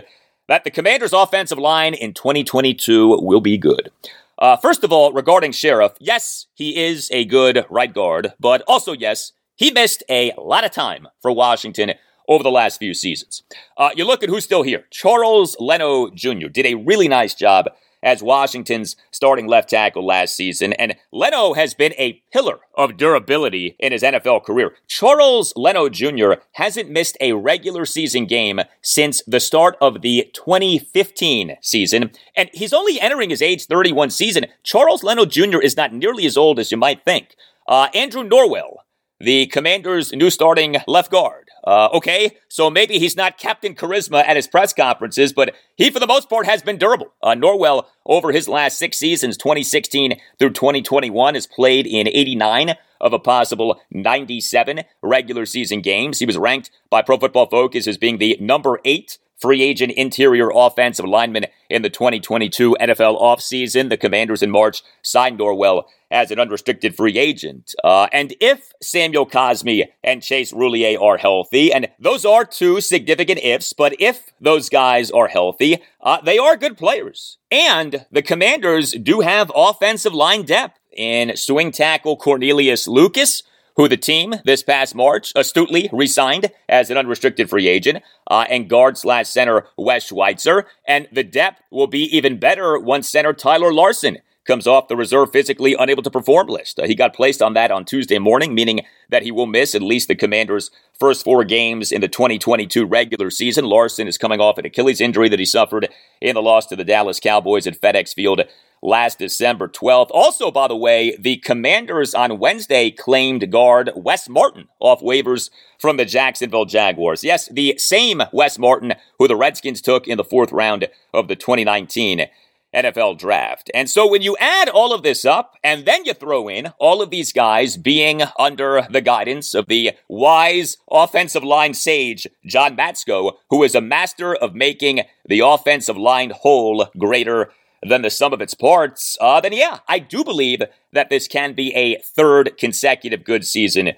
[0.47, 3.89] that the Commanders' offensive line in 2022 will be good.
[4.37, 8.91] Uh, first of all, regarding Sheriff, yes, he is a good right guard, but also,
[8.91, 11.93] yes, he missed a lot of time for Washington
[12.27, 13.43] over the last few seasons.
[13.77, 14.85] Uh, you look at who's still here.
[14.89, 16.47] Charles Leno Jr.
[16.47, 17.67] did a really nice job
[18.03, 23.75] as Washington's starting left tackle last season, and Leno has been a pillar of durability
[23.79, 24.75] in his NFL career.
[24.87, 26.33] Charles Leno Jr.
[26.53, 32.73] hasn't missed a regular season game since the start of the 2015 season, and he's
[32.73, 34.45] only entering his age 31 season.
[34.63, 35.61] Charles Leno Jr.
[35.61, 37.35] is not nearly as old as you might think.
[37.65, 38.79] Uh, Andrew Norwell,
[39.19, 44.35] the Commanders' new starting left guard, uh, okay, so maybe he's not Captain Charisma at
[44.35, 47.13] his press conferences, but he, for the most part, has been durable.
[47.21, 53.13] Uh, Norwell, over his last six seasons, 2016 through 2021, has played in 89 of
[53.13, 56.17] a possible 97 regular season games.
[56.17, 60.49] He was ranked by Pro Football Focus as being the number eight free agent interior
[60.55, 63.89] offensive lineman in the 2022 NFL offseason.
[63.89, 67.75] The Commanders in March signed Norwell as an unrestricted free agent.
[67.83, 73.39] Uh, and if Samuel Cosmi and Chase Roullier are healthy, and those are two significant
[73.43, 77.37] ifs, but if those guys are healthy, uh, they are good players.
[77.51, 83.43] And the Commanders do have offensive line depth in swing tackle Cornelius Lucas
[83.75, 88.69] who the team this past March astutely re-signed as an unrestricted free agent, uh, and
[88.69, 90.67] guard slash center Wes Schweitzer.
[90.87, 95.31] And the depth will be even better once center Tyler Larsen comes off the reserve
[95.31, 96.77] physically unable to perform list.
[96.77, 99.81] Uh, he got placed on that on Tuesday morning, meaning that he will miss at
[99.81, 103.63] least the Commanders' first four games in the 2022 regular season.
[103.63, 105.87] Larson is coming off an Achilles injury that he suffered
[106.19, 108.41] in the loss to the Dallas Cowboys at FedEx Field
[108.83, 110.09] last December 12th.
[110.11, 115.97] Also, by the way, the Commanders on Wednesday claimed guard Wes Martin off waivers from
[115.97, 117.23] the Jacksonville Jaguars.
[117.23, 121.35] Yes, the same Wes Martin who the Redskins took in the fourth round of the
[121.35, 122.27] 2019
[122.73, 123.69] NFL draft.
[123.73, 127.01] And so when you add all of this up and then you throw in all
[127.01, 133.33] of these guys being under the guidance of the wise offensive line sage, John Matsko,
[133.49, 137.51] who is a master of making the offensive line whole greater
[137.85, 141.53] than the sum of its parts, uh, then yeah, I do believe that this can
[141.53, 143.91] be a third consecutive good season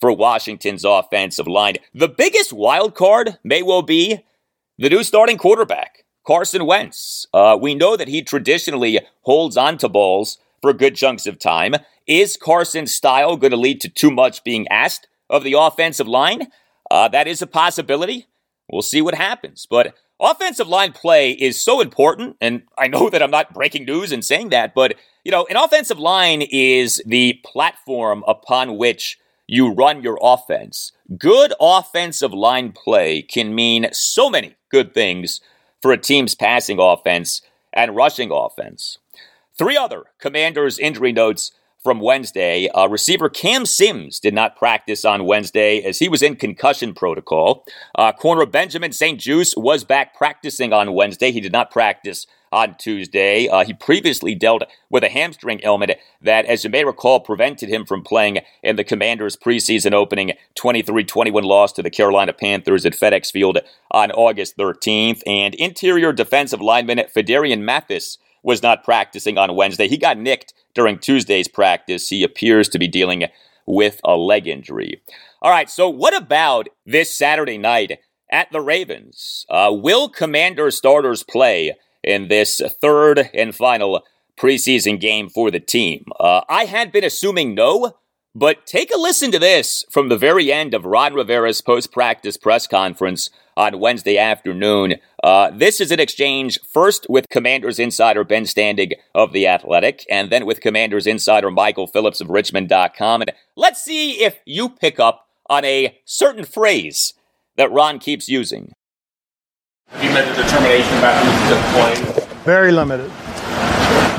[0.00, 1.76] for Washington's offensive line.
[1.94, 4.24] The biggest wild card may well be
[4.78, 7.26] the new starting quarterback, Carson Wentz.
[7.32, 11.74] Uh, we know that he traditionally holds on to balls for good chunks of time.
[12.06, 16.48] Is Carson's style going to lead to too much being asked of the offensive line?
[16.90, 18.26] Uh, that is a possibility.
[18.70, 19.66] We'll see what happens.
[19.68, 24.12] But offensive line play is so important, and I know that I'm not breaking news
[24.12, 29.72] in saying that, but you know, an offensive line is the platform upon which you
[29.72, 30.92] run your offense.
[31.18, 35.40] Good offensive line play can mean so many good things
[35.82, 38.98] for a team's passing offense and rushing offense.
[39.58, 42.68] Three other commanders' injury notes from Wednesday.
[42.68, 47.64] Uh, receiver Cam Sims did not practice on Wednesday as he was in concussion protocol.
[47.94, 51.32] Uh, corner Benjamin St-Juste was back practicing on Wednesday.
[51.32, 53.48] He did not practice on Tuesday.
[53.48, 57.84] Uh, he previously dealt with a hamstring ailment that, as you may recall, prevented him
[57.84, 62.92] from playing in the Commanders' preseason opening 23 21 loss to the Carolina Panthers at
[62.92, 63.58] FedEx Field
[63.90, 65.22] on August 13th.
[65.26, 69.88] And interior defensive lineman Phidarian Mathis was not practicing on Wednesday.
[69.88, 72.08] He got nicked during Tuesday's practice.
[72.08, 73.24] He appears to be dealing
[73.66, 75.02] with a leg injury.
[75.40, 77.98] All right, so what about this Saturday night
[78.30, 79.46] at the Ravens?
[79.48, 84.02] Uh, will Commander starters play in this third and final
[84.36, 86.06] preseason game for the team?
[86.18, 87.98] Uh, I had been assuming no,
[88.34, 92.36] but take a listen to this from the very end of Ron Rivera's post practice
[92.36, 94.96] press conference on Wednesday afternoon.
[95.22, 100.30] Uh, this is an exchange first with Commanders insider Ben Standig of The Athletic, and
[100.30, 103.22] then with Commanders insider Michael Phillips of Richmond.com.
[103.22, 107.14] And let's see if you pick up on a certain phrase
[107.56, 108.72] that Ron keeps using.
[109.88, 112.26] Have you made the determination about who's to play?
[112.44, 113.10] Very limited.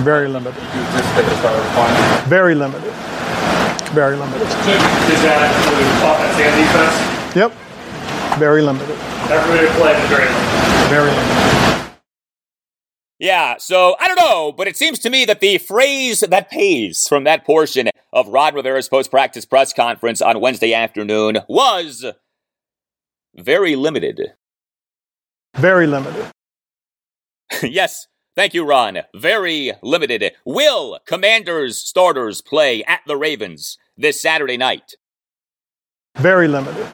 [0.03, 0.61] Very limited.
[0.61, 2.29] You anticipate the starter playing?
[2.29, 2.93] Very limited.
[3.93, 4.41] Very limited.
[4.41, 7.35] Is that include offense and defense?
[7.35, 8.39] Yep.
[8.39, 9.12] Very limited.
[9.33, 10.89] Everybody playing is very limited.
[10.89, 11.97] Very limited.
[13.17, 17.07] Yeah, so I don't know, but it seems to me that the phrase that pays
[17.07, 22.05] from that portion of Ron Rivera's post practice press conference on Wednesday afternoon was
[23.33, 24.21] very limited.
[25.55, 26.27] Very limited.
[27.63, 28.05] yes,
[28.35, 28.99] thank you, Ron.
[29.15, 30.31] Very limited.
[30.45, 34.93] Will Commanders starters play at the Ravens this Saturday night?
[36.17, 36.93] Very limited.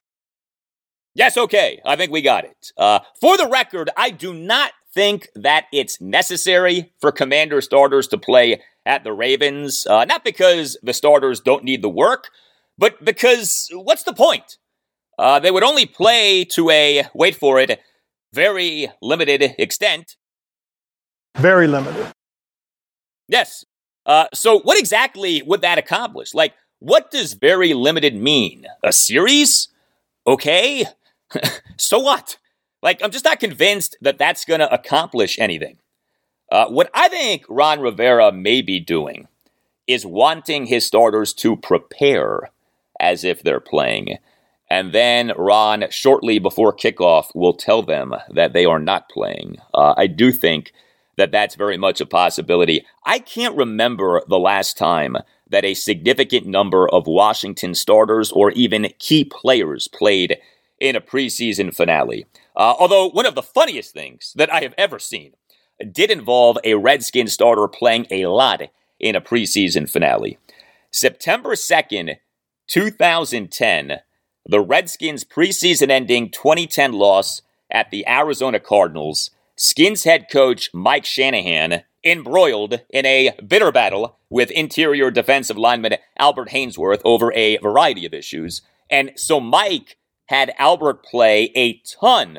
[1.16, 1.82] Yes, okay.
[1.86, 2.72] I think we got it.
[2.78, 8.18] Uh, for the record, I do not think that it's necessary for commander starters to
[8.18, 9.86] play at the Ravens.
[9.86, 12.30] Uh, not because the starters don't need the work,
[12.78, 14.58] but because what's the point?
[15.18, 17.80] Uh, they would only play to a, wait for it,
[18.34, 20.16] very limited extent.
[21.36, 22.08] Very limited.
[23.28, 23.66] Yes.
[24.06, 26.34] Uh, so, what exactly would that accomplish?
[26.34, 28.66] Like, what does very limited mean?
[28.84, 29.68] A series?
[30.26, 30.86] Okay.
[31.78, 32.38] so what?
[32.82, 35.78] Like, I'm just not convinced that that's going to accomplish anything.
[36.52, 39.28] Uh, what I think Ron Rivera may be doing
[39.88, 42.52] is wanting his starters to prepare
[43.00, 44.18] as if they're playing.
[44.70, 49.58] And then Ron, shortly before kickoff, will tell them that they are not playing.
[49.74, 50.72] Uh, I do think
[51.18, 52.86] that that's very much a possibility.
[53.06, 55.18] I can't remember the last time
[55.50, 60.38] that a significant number of Washington starters or even key players played
[60.80, 62.26] in a preseason finale.
[62.56, 65.34] Uh, although, one of the funniest things that I have ever seen
[65.92, 68.62] did involve a Redskin starter playing a lot
[69.00, 70.38] in a preseason finale.
[70.92, 72.18] September 2nd,
[72.68, 74.00] 2010,
[74.46, 81.84] the Redskins' preseason ending 2010 loss at the Arizona Cardinals, Skins head coach Mike Shanahan
[82.04, 88.14] embroiled in a bitter battle with interior defensive lineman Albert Haynesworth over a variety of
[88.14, 88.62] issues.
[88.90, 89.98] And so Mike
[90.30, 92.38] had Albert play a ton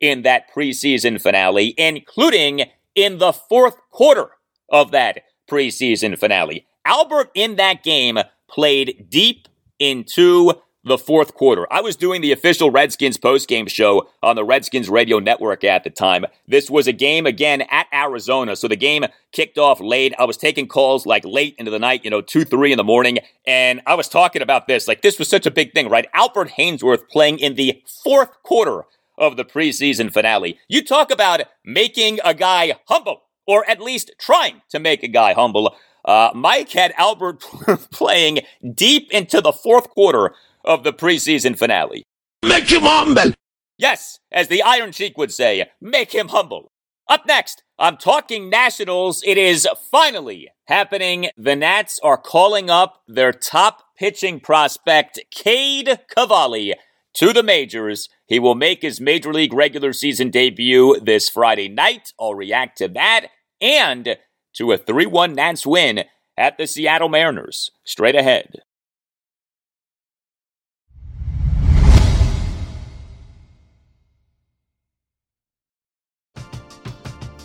[0.00, 2.64] in that preseason finale, including
[2.96, 4.30] in the fourth quarter
[4.68, 6.66] of that preseason finale.
[6.84, 8.18] Albert in that game
[8.48, 9.46] played deep
[9.78, 10.52] into
[10.84, 11.66] the fourth quarter.
[11.70, 15.90] I was doing the official Redskins postgame show on the Redskins radio network at the
[15.90, 16.24] time.
[16.46, 18.56] This was a game again at Arizona.
[18.56, 20.14] So the game kicked off late.
[20.18, 22.84] I was taking calls like late into the night, you know, two, three in the
[22.84, 23.18] morning.
[23.46, 24.88] And I was talking about this.
[24.88, 26.06] Like this was such a big thing, right?
[26.14, 28.84] Albert Haynesworth playing in the fourth quarter
[29.18, 30.58] of the preseason finale.
[30.68, 35.32] You talk about making a guy humble, or at least trying to make a guy
[35.34, 35.74] humble.
[36.04, 37.40] Uh, Mike had Albert
[37.90, 38.40] playing
[38.74, 40.34] deep into the fourth quarter
[40.68, 42.04] of the preseason finale.
[42.44, 43.32] Make him humble!
[43.78, 46.70] Yes, as the Iron Sheik would say, make him humble.
[47.08, 49.22] Up next, I'm talking Nationals.
[49.24, 51.30] It is finally happening.
[51.38, 56.74] The Nats are calling up their top pitching prospect, Cade Cavalli,
[57.14, 58.08] to the majors.
[58.26, 62.12] He will make his Major League regular season debut this Friday night.
[62.20, 63.28] I'll react to that
[63.60, 64.18] and
[64.56, 66.04] to a 3 1 Nats win
[66.36, 67.70] at the Seattle Mariners.
[67.84, 68.60] Straight ahead.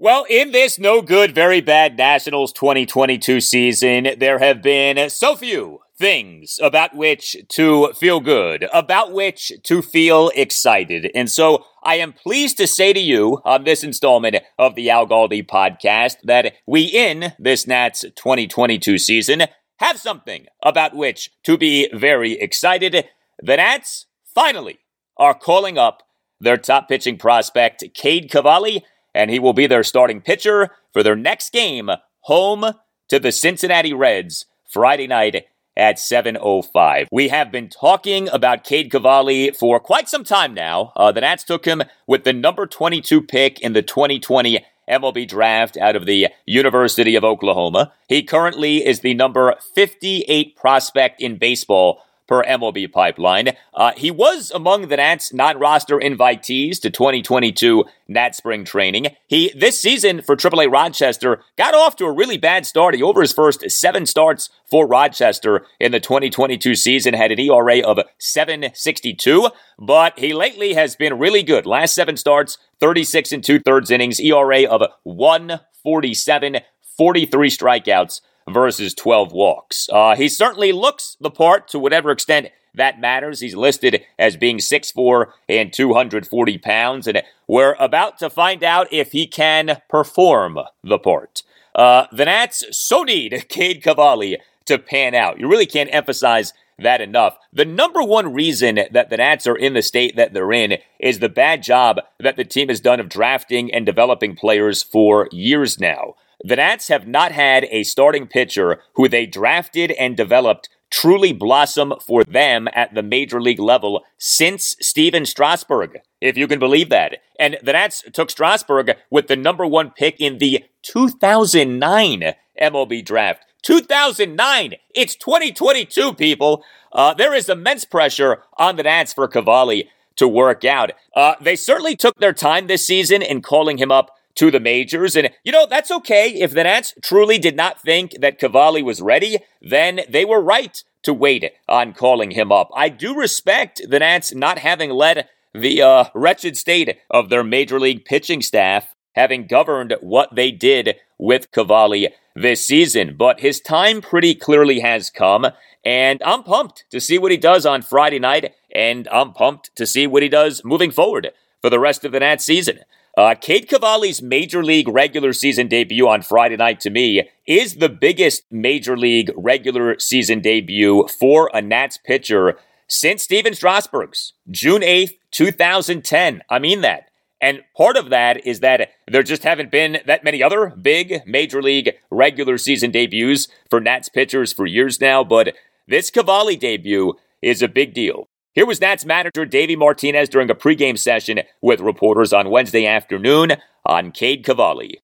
[0.00, 5.80] Well, in this no good, very bad Nationals 2022 season, there have been so few
[5.96, 11.10] things about which to feel good, about which to feel excited.
[11.16, 15.04] And so I am pleased to say to you on this installment of the Al
[15.04, 19.46] Galdi podcast that we in this Nats 2022 season
[19.80, 23.04] have something about which to be very excited.
[23.42, 24.78] The Nats finally
[25.16, 26.04] are calling up
[26.38, 28.84] their top pitching prospect, Cade Cavalli
[29.14, 31.90] and he will be their starting pitcher for their next game,
[32.20, 32.72] home
[33.08, 35.46] to the Cincinnati Reds, Friday night
[35.76, 37.06] at 7.05.
[37.10, 40.92] We have been talking about Cade Cavalli for quite some time now.
[40.96, 45.76] Uh, the Nats took him with the number 22 pick in the 2020 MLB draft
[45.76, 47.92] out of the University of Oklahoma.
[48.08, 53.56] He currently is the number 58 prospect in baseball per MLB pipeline.
[53.74, 59.08] Uh, he was among the Nats non-roster invitees to 2022 Nat spring training.
[59.26, 62.94] He, this season for AAA Rochester, got off to a really bad start.
[62.94, 67.80] He over his first seven starts for Rochester in the 2022 season had an ERA
[67.80, 69.48] of 762,
[69.78, 71.66] but he lately has been really good.
[71.66, 76.58] Last seven starts, 36 and two thirds innings, ERA of 147,
[76.96, 79.88] 43 strikeouts versus 12 walks.
[79.92, 83.40] Uh, he certainly looks the part to whatever extent that matters.
[83.40, 89.12] He's listed as being 6'4 and 240 pounds, and we're about to find out if
[89.12, 91.42] he can perform the part.
[91.74, 95.38] Uh, the Nats so need Cade Cavalli to pan out.
[95.38, 97.36] You really can't emphasize that enough.
[97.52, 101.18] The number one reason that the Nats are in the state that they're in is
[101.18, 105.80] the bad job that the team has done of drafting and developing players for years
[105.80, 106.14] now.
[106.44, 111.94] The Nats have not had a starting pitcher who they drafted and developed truly blossom
[112.00, 117.18] for them at the major league level since Stephen Strasburg, if you can believe that.
[117.38, 123.44] And the Nats took Strasburg with the number one pick in the 2009 MLB draft.
[123.62, 124.74] 2009!
[124.94, 126.64] It's 2022, people!
[126.92, 130.92] Uh, there is immense pressure on the Nats for Cavalli to work out.
[131.14, 135.16] Uh, they certainly took their time this season in calling him up to the majors.
[135.16, 136.30] And, you know, that's okay.
[136.30, 140.82] If the Nats truly did not think that Cavalli was ready, then they were right
[141.02, 142.70] to wait on calling him up.
[142.74, 147.80] I do respect the Nats not having led the uh, wretched state of their major
[147.80, 153.16] league pitching staff having governed what they did with Cavalli this season.
[153.16, 155.46] But his time pretty clearly has come,
[155.84, 159.86] and I'm pumped to see what he does on Friday night, and I'm pumped to
[159.86, 162.80] see what he does moving forward for the rest of the Nats season.
[163.18, 167.88] Uh, Cade Cavalli's major league regular season debut on Friday night to me is the
[167.88, 172.56] biggest major league regular season debut for a Nats pitcher
[172.86, 176.44] since Stephen Strasburg's June 8th, 2010.
[176.48, 177.10] I mean that.
[177.40, 181.60] And part of that is that there just haven't been that many other big major
[181.60, 185.56] league regular season debuts for Nats pitchers for years now, but
[185.88, 188.27] this Cavalli debut is a big deal.
[188.58, 193.52] Here was Nats manager Davey Martinez during a pregame session with reporters on Wednesday afternoon
[193.86, 195.00] on Cade Cavalli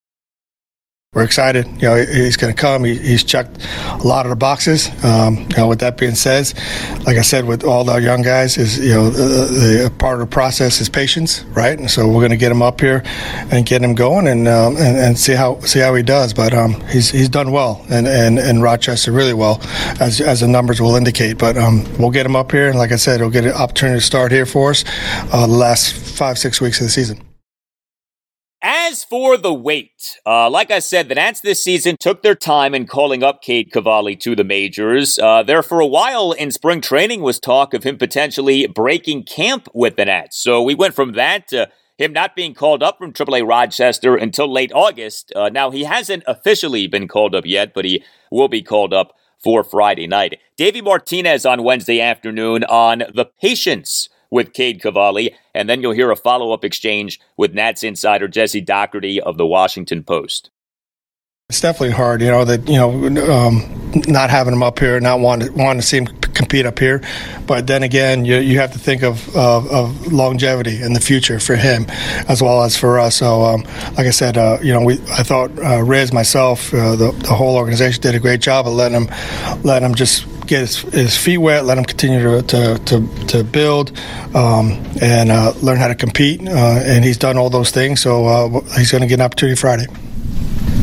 [1.15, 1.67] we're excited.
[1.81, 2.85] You know, he's going to come.
[2.85, 4.91] He, he's checked a lot of the boxes.
[5.05, 6.53] Um, you know, with that being said,
[7.07, 10.29] like I said, with all our young guys, is you know, the, the part of
[10.29, 11.79] the process is patience, right?
[11.79, 13.03] And so we're going to get him up here
[13.51, 16.35] and get him going and um, and, and, see how see how he does.
[16.35, 19.61] But um, he's he's done well, and, and, and Rochester really well,
[20.01, 21.39] as as the numbers will indicate.
[21.39, 24.01] But um, we'll get him up here, and like I said, he'll get an opportunity
[24.01, 24.85] to start here for us
[25.33, 27.34] uh, the last five six weeks of the season.
[28.67, 32.75] As for the wait, uh, like I said, the Nats this season took their time
[32.75, 35.19] in calling up Cade Cavalli to the majors.
[35.19, 39.69] Uh, there for a while in spring training was talk of him potentially breaking camp
[39.75, 40.39] with the Nats.
[40.39, 44.51] So we went from that to him not being called up from AAA Rochester until
[44.51, 45.31] late August.
[45.37, 49.13] Uh, now, he hasn't officially been called up yet, but he will be called up
[49.43, 50.41] for Friday night.
[50.57, 56.11] Davey Martinez on Wednesday afternoon on the patience with Cade Cavalli, and then you'll hear
[56.11, 60.51] a follow up exchange with Nats insider Jesse Dougherty of the Washington Post.
[61.49, 62.91] It's definitely hard, you know, that, you know,
[63.33, 66.81] um, not having him up here, not wanting to, wanting to see him compete up
[66.81, 67.01] here.
[67.47, 71.39] But then again, you, you have to think of, of, of longevity in the future
[71.39, 71.87] for him
[72.27, 73.15] as well as for us.
[73.15, 73.63] So, um,
[73.97, 77.35] like I said, uh, you know, we I thought uh, Riz, myself, uh, the, the
[77.35, 81.17] whole organization did a great job of letting him, letting him just get his, his,
[81.17, 83.97] feet wet, let him continue to to, to, to build
[84.35, 86.41] um, and uh, learn how to compete.
[86.47, 89.57] Uh, and he's done all those things, so uh, he's going to get an opportunity
[89.57, 89.87] Friday.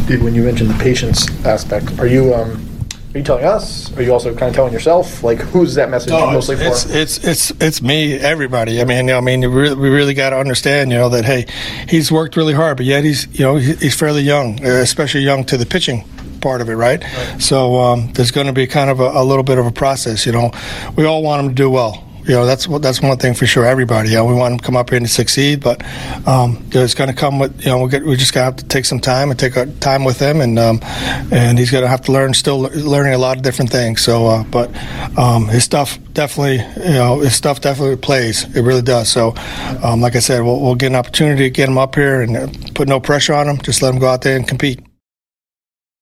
[0.06, 2.68] Steve, when you mentioned the patience aspect, are you um,
[3.14, 3.96] are you telling us?
[3.98, 5.22] Are you also kind of telling yourself?
[5.22, 6.64] Like, who's that message no, mostly for?
[6.64, 8.82] It's, it's it's it's me, everybody.
[8.82, 11.46] I mean, I mean, we really, we really got to understand, you know, that hey,
[11.90, 15.58] he's worked really hard, but yet he's you know he's fairly young, especially young to
[15.58, 16.06] the pitching
[16.42, 17.04] part of it, right?
[17.04, 17.42] right.
[17.42, 20.26] So um, there's going to be kind of a, a, little bit of a process.
[20.26, 20.52] You know,
[20.96, 23.66] we all want him to do well you know that's that's one thing for sure.
[23.66, 25.84] Everybody, you know, we want him to come up here and succeed, but
[26.28, 28.66] um, it's going to come with you know we are just going to have to
[28.66, 30.80] take some time and take our time with him, and um,
[31.32, 34.02] and he's going to have to learn, still learning a lot of different things.
[34.02, 34.70] So, uh, but
[35.18, 38.44] um, his stuff definitely, you know, his stuff definitely plays.
[38.56, 39.10] It really does.
[39.10, 39.34] So,
[39.84, 42.38] um, like I said, we'll, we'll, get an opportunity to get him up here and
[42.38, 43.58] uh, put no pressure on him.
[43.58, 44.91] Just let him go out there and compete.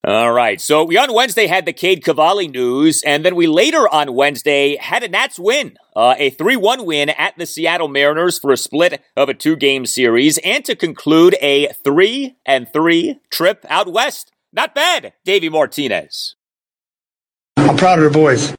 [0.07, 0.61] All right.
[0.61, 4.77] So we on Wednesday had the Cade Cavalli news, and then we later on Wednesday
[4.77, 8.57] had a Nats win, uh, a 3 1 win at the Seattle Mariners for a
[8.57, 13.91] split of a two game series, and to conclude a 3 and 3 trip out
[13.91, 14.31] west.
[14.53, 16.35] Not bad, Davey Martinez.
[17.57, 18.55] I'm proud of the boys.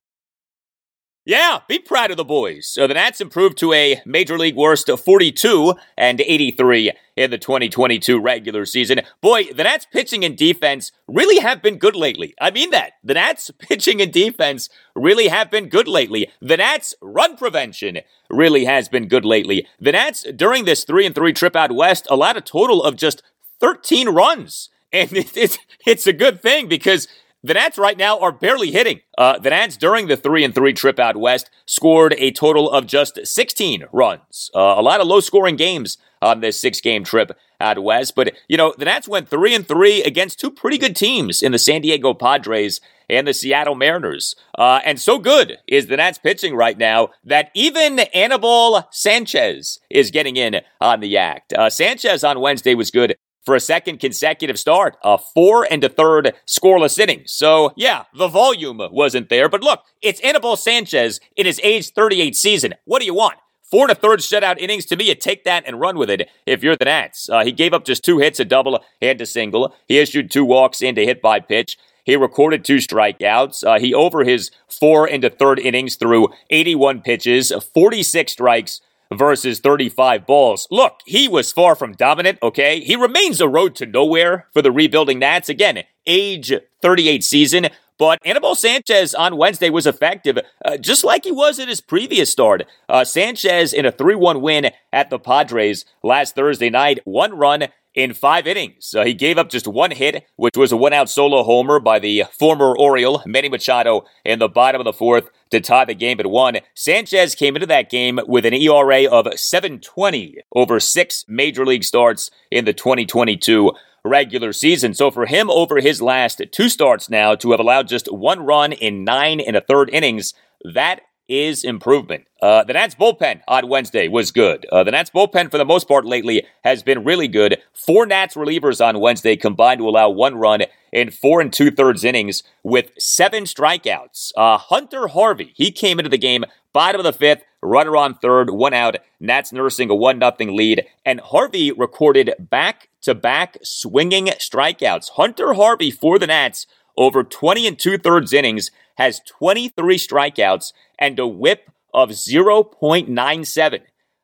[1.27, 2.66] Yeah, be proud of the boys.
[2.66, 7.37] So the Nats improved to a Major League worst of 42 and 83 in the
[7.37, 9.03] 2022 regular season.
[9.21, 12.33] Boy, the Nats pitching and defense really have been good lately.
[12.41, 12.95] I mean that.
[13.05, 16.31] The Nats pitching and defense really have been good lately.
[16.41, 17.99] The Nats run prevention
[18.31, 19.66] really has been good lately.
[19.79, 23.23] The Nats during this 3 and 3 trip out west allowed a total of just
[23.61, 24.71] 13 runs.
[24.91, 27.09] And it's, it's a good thing because
[27.43, 29.01] the Nats right now are barely hitting.
[29.16, 32.86] Uh, the Nats during the three and three trip out west scored a total of
[32.86, 34.51] just 16 runs.
[34.55, 38.14] Uh, a lot of low scoring games on this six game trip out west.
[38.14, 41.53] But you know the Nats went three and three against two pretty good teams in
[41.53, 44.36] the San Diego Padres and the Seattle Mariners.
[44.57, 50.11] Uh, and so good is the Nats pitching right now that even Anibal Sanchez is
[50.11, 51.53] getting in on the act.
[51.53, 55.88] Uh, Sanchez on Wednesday was good for a second consecutive start, a four and a
[55.88, 57.22] third scoreless inning.
[57.26, 59.49] So, yeah, the volume wasn't there.
[59.49, 62.74] But look, it's Anibal Sanchez in his age 38 season.
[62.84, 63.38] What do you want?
[63.70, 64.84] Four and a third shutout innings.
[64.86, 67.28] To me, you take that and run with it if you're the Nats.
[67.30, 69.74] Uh, he gave up just two hits, a double and a single.
[69.86, 71.78] He issued two walks and a hit by pitch.
[72.05, 73.64] He recorded two strikeouts.
[73.64, 78.80] Uh, he over his four and a third innings through 81 pitches, 46 strikes,
[79.12, 80.66] versus 35 balls.
[80.70, 82.80] Look, he was far from dominant, okay?
[82.80, 85.48] He remains a road to nowhere for the rebuilding Nats.
[85.48, 86.52] Again, age
[86.82, 87.68] 38 season.
[87.98, 92.30] But Anibal Sanchez on Wednesday was effective, uh, just like he was at his previous
[92.30, 92.62] start.
[92.88, 97.66] Uh, Sanchez in a 3 1 win at the Padres last Thursday night, one run
[97.95, 98.95] in five innings.
[98.95, 101.99] Uh, he gave up just one hit, which was a one out solo homer by
[101.99, 106.20] the former Oriole, Manny Machado, in the bottom of the fourth to tie the game
[106.20, 106.59] at one.
[106.74, 112.30] Sanchez came into that game with an ERA of 720 over six major league starts
[112.51, 113.72] in the 2022
[114.05, 114.95] regular season.
[114.95, 118.72] So for him over his last two starts now to have allowed just one run
[118.72, 120.32] in nine and a third innings,
[120.74, 122.26] that is improvement.
[122.43, 124.66] Uh, the Nats bullpen on Wednesday was good.
[124.72, 127.59] Uh, the Nats bullpen, for the most part lately, has been really good.
[127.72, 130.62] Four Nats relievers on Wednesday combined to allow one run
[130.93, 134.33] in four and two thirds innings with seven strikeouts.
[134.37, 138.51] Uh, Hunter Harvey, he came into the game bottom of the fifth, runner on third,
[138.51, 138.97] one out.
[139.20, 145.11] Nats nursing a one nothing lead, and Harvey recorded back to back swinging strikeouts.
[145.11, 146.66] Hunter Harvey for the Nats
[147.01, 153.80] over 20 and two thirds innings has 23 strikeouts and a whip of 0.97.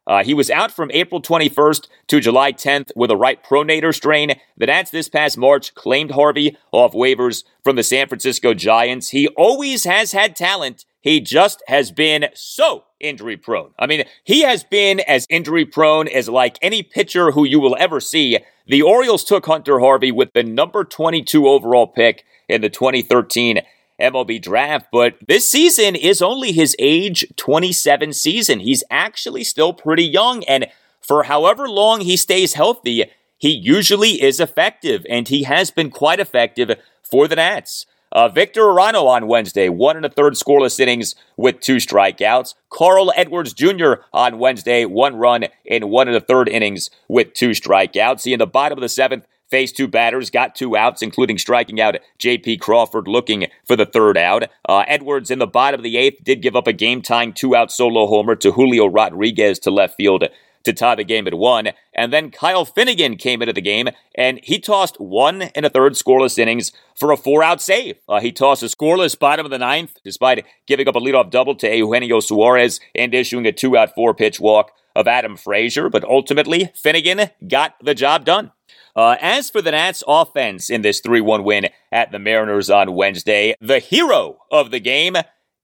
[0.07, 4.39] Uh, he was out from April 21st to July 10th with a right pronator strain.
[4.59, 9.09] The Nats this past March claimed Harvey off waivers from the San Francisco Giants.
[9.09, 10.85] He always has had talent.
[11.07, 13.71] He just has been so injury prone.
[13.79, 17.77] I mean, he has been as injury prone as like any pitcher who you will
[17.79, 18.41] ever see.
[18.67, 23.61] The Orioles took Hunter Harvey with the number 22 overall pick in the 2013
[24.01, 28.59] MLB draft, but this season is only his age 27 season.
[28.59, 30.67] He's actually still pretty young, and
[31.01, 33.05] for however long he stays healthy,
[33.39, 37.87] he usually is effective, and he has been quite effective for the Nats.
[38.13, 42.55] Uh, Victor Arano on Wednesday, one and a third scoreless innings with two strikeouts.
[42.71, 43.95] Carl Edwards Jr.
[44.13, 48.25] on Wednesday, one run in one and a third innings with two strikeouts.
[48.25, 51.81] He in the bottom of the seventh faced two batters, got two outs, including striking
[51.81, 52.59] out J.P.
[52.59, 54.45] Crawford looking for the third out.
[54.69, 57.55] Uh, Edwards in the bottom of the eighth did give up a game tying two
[57.55, 60.25] out solo homer to Julio Rodriguez to left field
[60.67, 61.71] to tie the game at one.
[61.95, 65.95] And then Kyle Finnegan came into the game and he tossed one and a third
[65.95, 67.97] scoreless innings for a four out save.
[68.09, 71.55] Uh, he tossed a scoreless bottom of the ninth despite giving up a leadoff double
[71.57, 75.89] to Eugenio Suarez and issuing a two out four pitch walk of Adam Frazier.
[75.89, 78.53] But ultimately, Finnegan got the job done.
[78.97, 82.95] Uh, as for the Nats offense in this 3 1 win at the Mariners on
[82.95, 85.17] Wednesday, the hero of the game,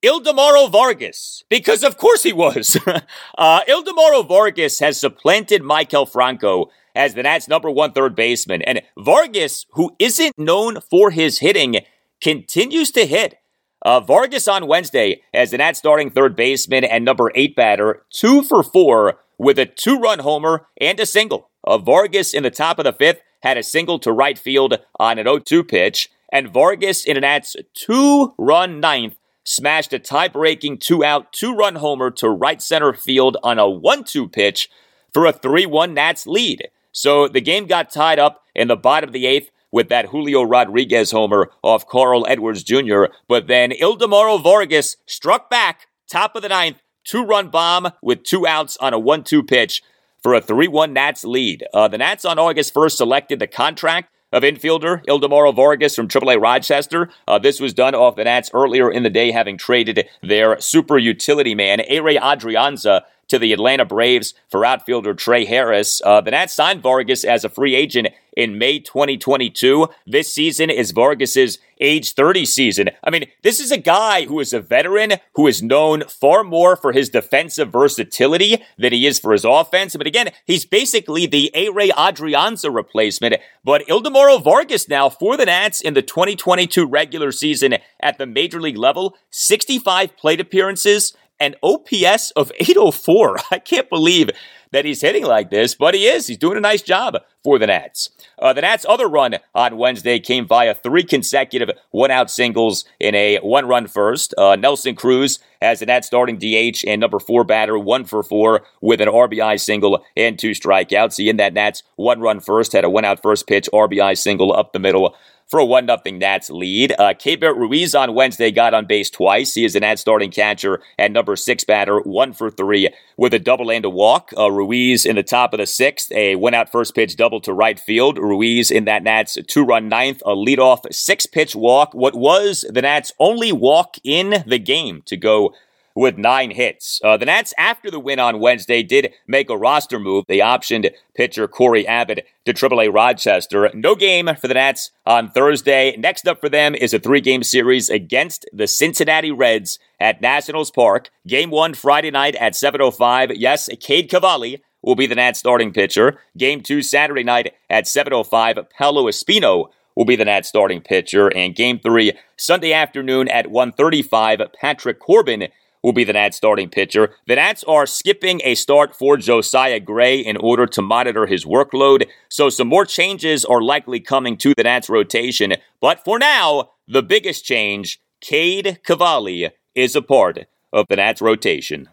[0.03, 2.77] Ildemaro Vargas, because of course he was.
[3.39, 8.63] uh, Ildemaro Vargas has supplanted Maikel Franco as the Nats' number one third baseman.
[8.63, 11.81] And Vargas, who isn't known for his hitting,
[12.21, 13.39] continues to hit.
[13.85, 18.43] Uh, Vargas on Wednesday as the Nats starting third baseman and number eight batter, two
[18.43, 21.51] for four with a two run homer and a single.
[21.65, 25.19] Uh, Vargas in the top of the fifth had a single to right field on
[25.19, 30.29] an 0 2 pitch, and Vargas in an Nats two run ninth smashed a tie
[30.29, 34.69] breaking two out, two run homer to right center field on a 1 2 pitch
[35.13, 36.69] for a 3 1 Nats lead.
[36.93, 40.43] So the game got tied up in the bottom of the eighth with that Julio
[40.43, 46.51] Rodriguez homer off Carl Edwards Jr., but then Ildemaro Vargas struck back, top of the
[46.51, 49.83] ninth, two run bomb with two outs on a 1 2 pitch
[50.23, 51.65] for a 3 1 Nats lead.
[51.73, 56.41] Uh, the Nats on August 1st selected the contract of infielder Ildemaro Vargas from AAA
[56.41, 57.11] Rochester.
[57.29, 60.99] Uh, this was done off the Nats earlier in the day, having traded their super
[60.99, 63.03] utility man, Ehire Adrianza,
[63.33, 66.03] to the Atlanta Braves for outfielder Trey Harris.
[66.05, 69.89] Uh, the Nats signed Vargas as a free agent in May 2022.
[70.07, 72.91] This season is Vargas's age 30 season.
[73.03, 76.77] I mean, this is a guy who is a veteran who is known far more
[76.77, 79.97] for his defensive versatility than he is for his offense.
[79.97, 83.37] But again, he's basically the Ehire Adrianza replacement.
[83.65, 88.61] But Ildemaro Vargas now for the Nats in the 2022 regular season at the major
[88.61, 93.37] league level, 65 plate appearances, an OPS of 804.
[93.51, 94.31] I can't believe
[94.71, 96.29] that he's hitting like this, but he is.
[96.29, 98.11] He's doing a nice job for the Nats.
[98.39, 103.39] Uh, the Nats' other run on Wednesday came via three consecutive one-out singles in a
[103.39, 104.33] one-run first.
[104.39, 108.63] Uh, Nelson Cruz has the Nats starting DH and number four batter, one for four
[108.81, 111.17] with an RBI single and two strikeouts.
[111.17, 114.79] He in that Nats one-run first had a one-out first pitch RBI single up the
[114.79, 115.15] middle
[115.49, 116.93] for a 1 0 Nats lead.
[116.93, 119.55] Uh, Keibert Ruiz on Wednesday got on base twice.
[119.55, 123.39] He is an Nats starting catcher and number six batter, one for three with a
[123.39, 124.33] double and a walk.
[124.37, 127.53] Uh, Ruiz in the top of the sixth, a one out first pitch double to
[127.53, 128.19] right field.
[128.19, 131.93] Ruiz in that Nats two run ninth, a leadoff six pitch walk.
[131.95, 135.55] What was the Nats' only walk in the game to go
[135.95, 137.01] with nine hits.
[137.05, 140.25] Uh, the Nats, after the win on Wednesday, did make a roster move.
[140.29, 143.71] They optioned pitcher Cory Abbott to AAA Rochester.
[143.75, 145.97] No game for the Nats on Thursday.
[145.97, 150.71] Next up for them is a three game series against the Cincinnati Reds at Nationals
[150.71, 151.11] Park.
[151.27, 153.33] Game one Friday night at 7.05.
[153.37, 156.19] Yes, Cade Cavalli will be the Nats starting pitcher.
[156.37, 158.69] Game two Saturday night at 7.05.
[158.71, 161.29] Paolo Espino will be the Nats starting pitcher.
[161.29, 164.53] And game three Sunday afternoon at 1.35.
[164.55, 165.49] Patrick Corbin
[165.83, 167.15] will be the Nats starting pitcher.
[167.27, 172.07] The Nats are skipping a start for Josiah Gray in order to monitor his workload,
[172.29, 175.55] so some more changes are likely coming to the Nats rotation.
[175.81, 181.89] But for now, the biggest change, Cade Cavalli is a part of the Nats rotation.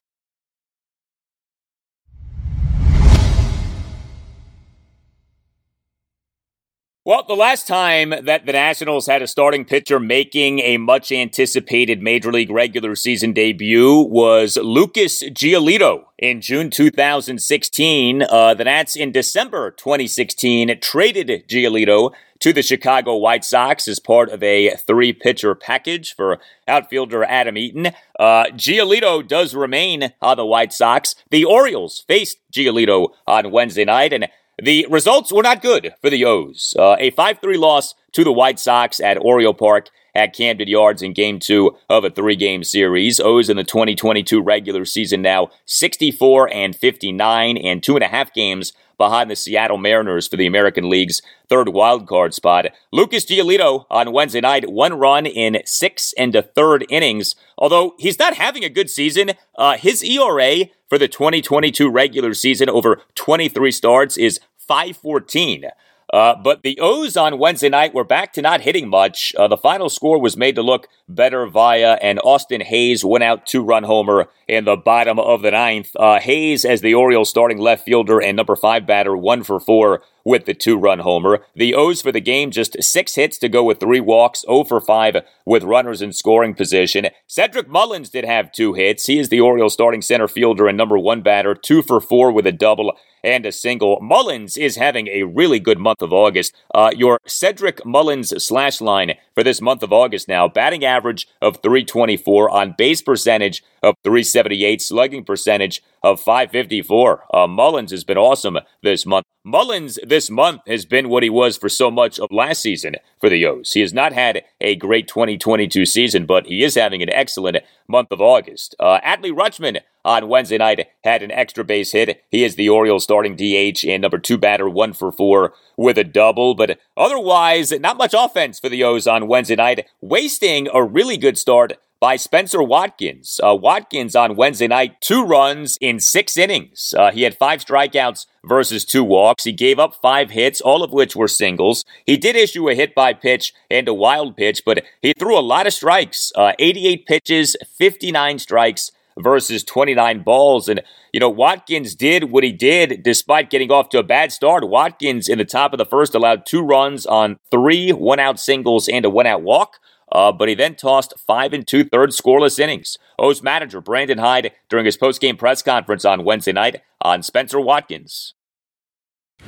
[7.10, 12.04] Well, the last time that the Nationals had a starting pitcher making a much anticipated
[12.04, 18.22] Major League regular season debut was Lucas Giolito in June 2016.
[18.22, 24.30] Uh, the Nats in December 2016 traded Giolito to the Chicago White Sox as part
[24.30, 27.88] of a three pitcher package for outfielder Adam Eaton.
[28.20, 31.16] Uh, Giolito does remain on the White Sox.
[31.32, 34.28] The Orioles faced Giolito on Wednesday night, and
[34.62, 36.76] the results were not good for the O's.
[36.78, 41.02] Uh, a 5 3 loss to the White Sox at Oriole Park at Camden Yards
[41.02, 43.20] in game two of a three game series.
[43.20, 48.34] O's in the 2022 regular season now 64 and 59 and two and a half
[48.34, 52.66] games behind the Seattle Mariners for the American League's third wild card spot.
[52.92, 57.36] Lucas Giolito on Wednesday night, one run in six and a third innings.
[57.58, 62.70] Although he's not having a good season, uh, his ERA for the 2022 regular season
[62.70, 65.66] over 23 starts is 514.
[66.12, 69.34] Uh, but the O's on Wednesday night were back to not hitting much.
[69.36, 73.46] Uh, the final score was made to look better via an Austin Hays went out
[73.46, 75.92] two run homer in the bottom of the ninth.
[75.96, 80.02] Uh, Hays, as the Orioles starting left fielder and number five batter, one for four
[80.24, 81.46] with the two run homer.
[81.56, 84.82] The O's for the game, just six hits to go with three walks, 0 for
[84.82, 87.08] 5 with runners in scoring position.
[87.28, 89.06] Cedric Mullins did have two hits.
[89.06, 92.46] He is the Orioles starting center fielder and number one batter, two for four with
[92.46, 92.94] a double
[93.24, 94.00] and a single.
[94.02, 96.56] Mullins is having a really good month of August.
[96.74, 101.58] Uh, your Cedric Mullins slash line for this month of August now batting average of
[101.62, 107.26] 324, on base percentage of 378, slugging percentage of 554.
[107.34, 109.26] Uh, Mullins has been awesome this month.
[109.46, 113.30] Mullins this month has been what he was for so much of last season for
[113.30, 113.72] the O's.
[113.74, 118.12] He has not had a great 2022 season, but he is having an excellent month
[118.12, 118.76] of August.
[118.80, 122.24] Uh, Adley Rutschman on Wednesday night had an extra base hit.
[122.30, 126.04] He is the Orioles starting DH and number two batter, one for four with a
[126.04, 126.54] double.
[126.54, 131.38] But otherwise, not much offense for the O's on Wednesday night, wasting a really good
[131.38, 133.40] start by Spencer Watkins.
[133.44, 136.94] Uh, Watkins on Wednesday night, two runs in six innings.
[136.98, 139.44] Uh, he had five strikeouts versus two walks.
[139.44, 141.84] He gave up five hits, all of which were singles.
[142.06, 145.42] He did issue a hit by pitch and a wild pitch, but he threw a
[145.42, 150.70] lot of strikes uh, 88 pitches, 59 strikes versus 29 balls.
[150.70, 150.82] And,
[151.12, 154.68] you know, Watkins did what he did despite getting off to a bad start.
[154.68, 158.88] Watkins in the top of the first allowed two runs on three one out singles
[158.88, 159.80] and a one out walk.
[160.12, 162.98] Uh, but he then tossed five and two thirds scoreless innings.
[163.18, 168.34] O's manager Brandon Hyde during his post-game press conference on Wednesday night on Spencer Watkins.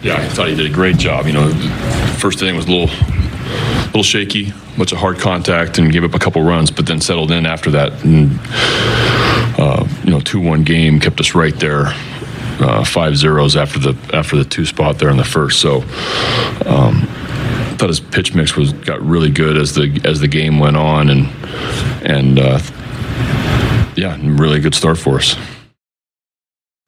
[0.01, 1.25] Yeah, I thought he did a great job.
[1.25, 1.49] You know,
[2.19, 2.95] first inning was a little,
[3.87, 7.31] little shaky, much of hard contact, and gave up a couple runs, but then settled
[7.31, 7.91] in after that.
[8.03, 8.39] And
[9.59, 11.93] uh, you know, two-one game kept us right there.
[12.59, 15.59] Uh, five zeros after the after the two spot there in the first.
[15.59, 15.81] So
[16.67, 17.07] um,
[17.77, 21.09] thought his pitch mix was got really good as the as the game went on,
[21.09, 21.27] and
[22.03, 22.59] and uh,
[23.95, 25.35] yeah, really good start for us.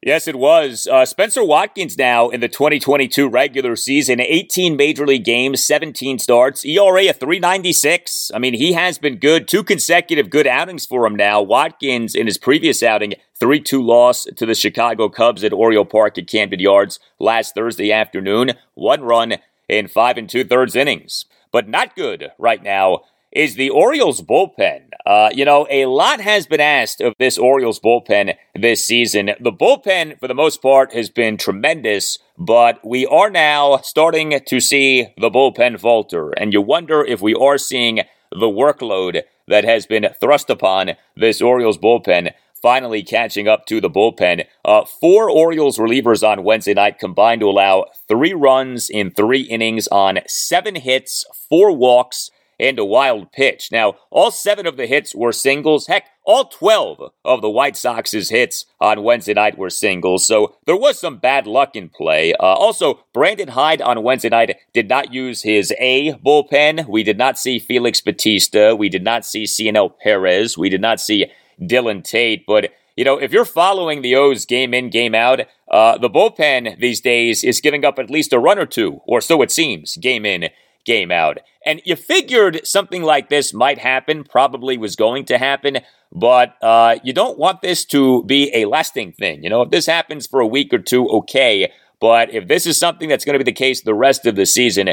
[0.04, 0.86] Yes, it was.
[0.86, 6.62] Uh, Spencer Watkins now in the 2022 regular season, 18 major league games, 17 starts,
[6.62, 8.30] ERA of 396.
[8.34, 9.48] I mean, he has been good.
[9.48, 11.40] Two consecutive good outings for him now.
[11.40, 16.18] Watkins in his previous outing, 3 2 loss to the Chicago Cubs at Oriole Park
[16.18, 18.52] at Camden Yards last Thursday afternoon.
[18.74, 19.36] One run
[19.68, 21.24] in five and two thirds innings.
[21.52, 23.02] But not good right now
[23.34, 24.90] is the Orioles bullpen.
[25.04, 29.30] Uh, you know, a lot has been asked of this Orioles bullpen this season.
[29.40, 34.60] The bullpen, for the most part, has been tremendous, but we are now starting to
[34.60, 36.30] see the bullpen falter.
[36.30, 41.42] And you wonder if we are seeing the workload that has been thrust upon this
[41.42, 42.32] Orioles bullpen
[42.64, 44.42] finally catching up to the bullpen.
[44.64, 49.86] Uh, four Orioles relievers on Wednesday night combined to allow three runs in three innings
[49.88, 53.68] on seven hits, four walks, and a wild pitch.
[53.70, 55.88] Now, all seven of the hits were singles.
[55.88, 60.76] Heck, all 12 of the White Sox's hits on Wednesday night were singles, so there
[60.76, 62.32] was some bad luck in play.
[62.32, 66.88] Uh, also, Brandon Hyde on Wednesday night did not use his A bullpen.
[66.88, 68.74] We did not see Felix Bautista.
[68.74, 70.56] We did not see Cionel Perez.
[70.56, 71.26] We did not see
[71.60, 72.44] Dylan Tate.
[72.46, 75.40] But, you know, if you're following the O's game in, game out,
[75.70, 79.20] uh, the bullpen these days is giving up at least a run or two, or
[79.20, 80.48] so it seems, game in,
[80.84, 81.38] game out.
[81.64, 85.78] And you figured something like this might happen, probably was going to happen,
[86.12, 89.42] but uh, you don't want this to be a lasting thing.
[89.42, 91.72] You know, if this happens for a week or two, okay.
[92.00, 94.46] But if this is something that's going to be the case the rest of the
[94.46, 94.90] season,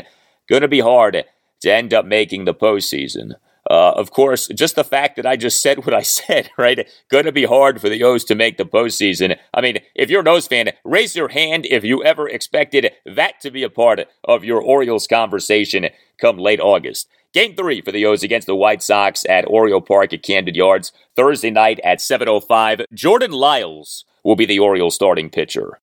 [0.49, 1.25] going to be hard
[1.61, 3.33] to end up making the postseason.
[3.71, 6.85] Uh, of course, just the fact that I just said what I said, right?
[7.09, 9.37] Going to be hard for the O's to make the postseason.
[9.53, 13.39] I mean, if you're an O's fan, raise your hand if you ever expected that
[13.39, 15.87] to be a part of your Orioles conversation
[16.19, 17.07] come late August.
[17.33, 20.91] Game three for the O's against the White Sox at Oriole Park at Camden Yards
[21.15, 22.83] Thursday night at 7:05.
[22.93, 25.79] Jordan Lyles will be the Orioles starting pitcher.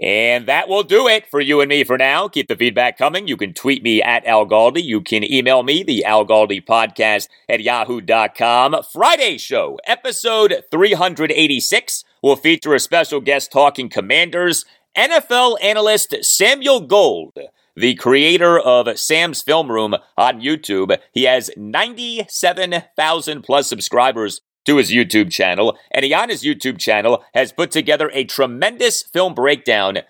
[0.00, 2.28] And that will do it for you and me for now.
[2.28, 3.26] Keep the feedback coming.
[3.26, 4.82] You can tweet me at Al Galdi.
[4.82, 8.76] You can email me, the Al Galdi podcast at yahoo.com.
[8.92, 14.64] Friday show, episode 386, will feature a special guest talking commanders,
[14.96, 17.36] NFL analyst Samuel Gold
[17.78, 20.98] the creator of Sam's Film Room on YouTube.
[21.12, 27.24] He has 97,000 plus subscribers to his YouTube channel, and he on his YouTube channel
[27.32, 30.00] has put together a tremendous film breakdown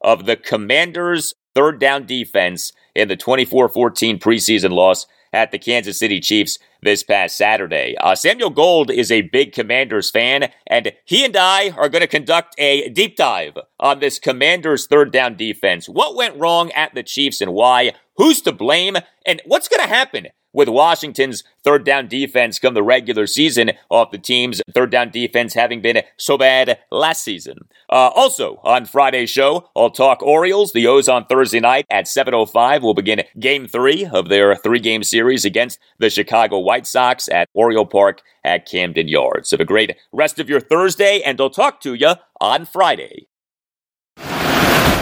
[0.00, 5.98] of the Commanders' third down defense in the 24 14 preseason loss at the Kansas
[5.98, 7.94] City Chiefs this past Saturday.
[8.00, 12.06] Uh, Samuel Gold is a big Commanders fan, and he and I are going to
[12.06, 15.90] conduct a deep dive on this Commanders' third down defense.
[15.90, 17.92] What went wrong at the Chiefs and why?
[18.16, 18.96] Who's to blame?
[19.26, 24.10] And what's going to happen with Washington's third down defense come the regular season off
[24.10, 27.58] the team's third down defense having been so bad last season.
[27.90, 30.72] Uh, also, on Friday's show, I'll talk Orioles.
[30.72, 35.44] The O's on Thursday night at 7.05 will begin game three of their three-game series
[35.44, 39.50] against the Chicago White Sox at Oriole Park at Camden Yards.
[39.50, 43.28] Have a great rest of your Thursday, and I'll talk to you on Friday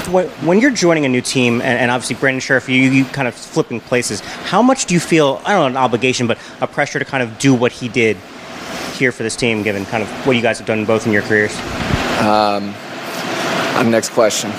[0.09, 3.81] when, you're joining a new team, and, obviously Brandon Scherff, you, you kind of flipping
[3.81, 7.05] places, how much do you feel, I don't know, an obligation, but a pressure to
[7.05, 8.17] kind of do what he did
[8.95, 11.23] here for this team, given kind of what you guys have done both in your
[11.23, 11.57] careers?
[12.21, 12.75] Um,
[13.91, 14.51] next question.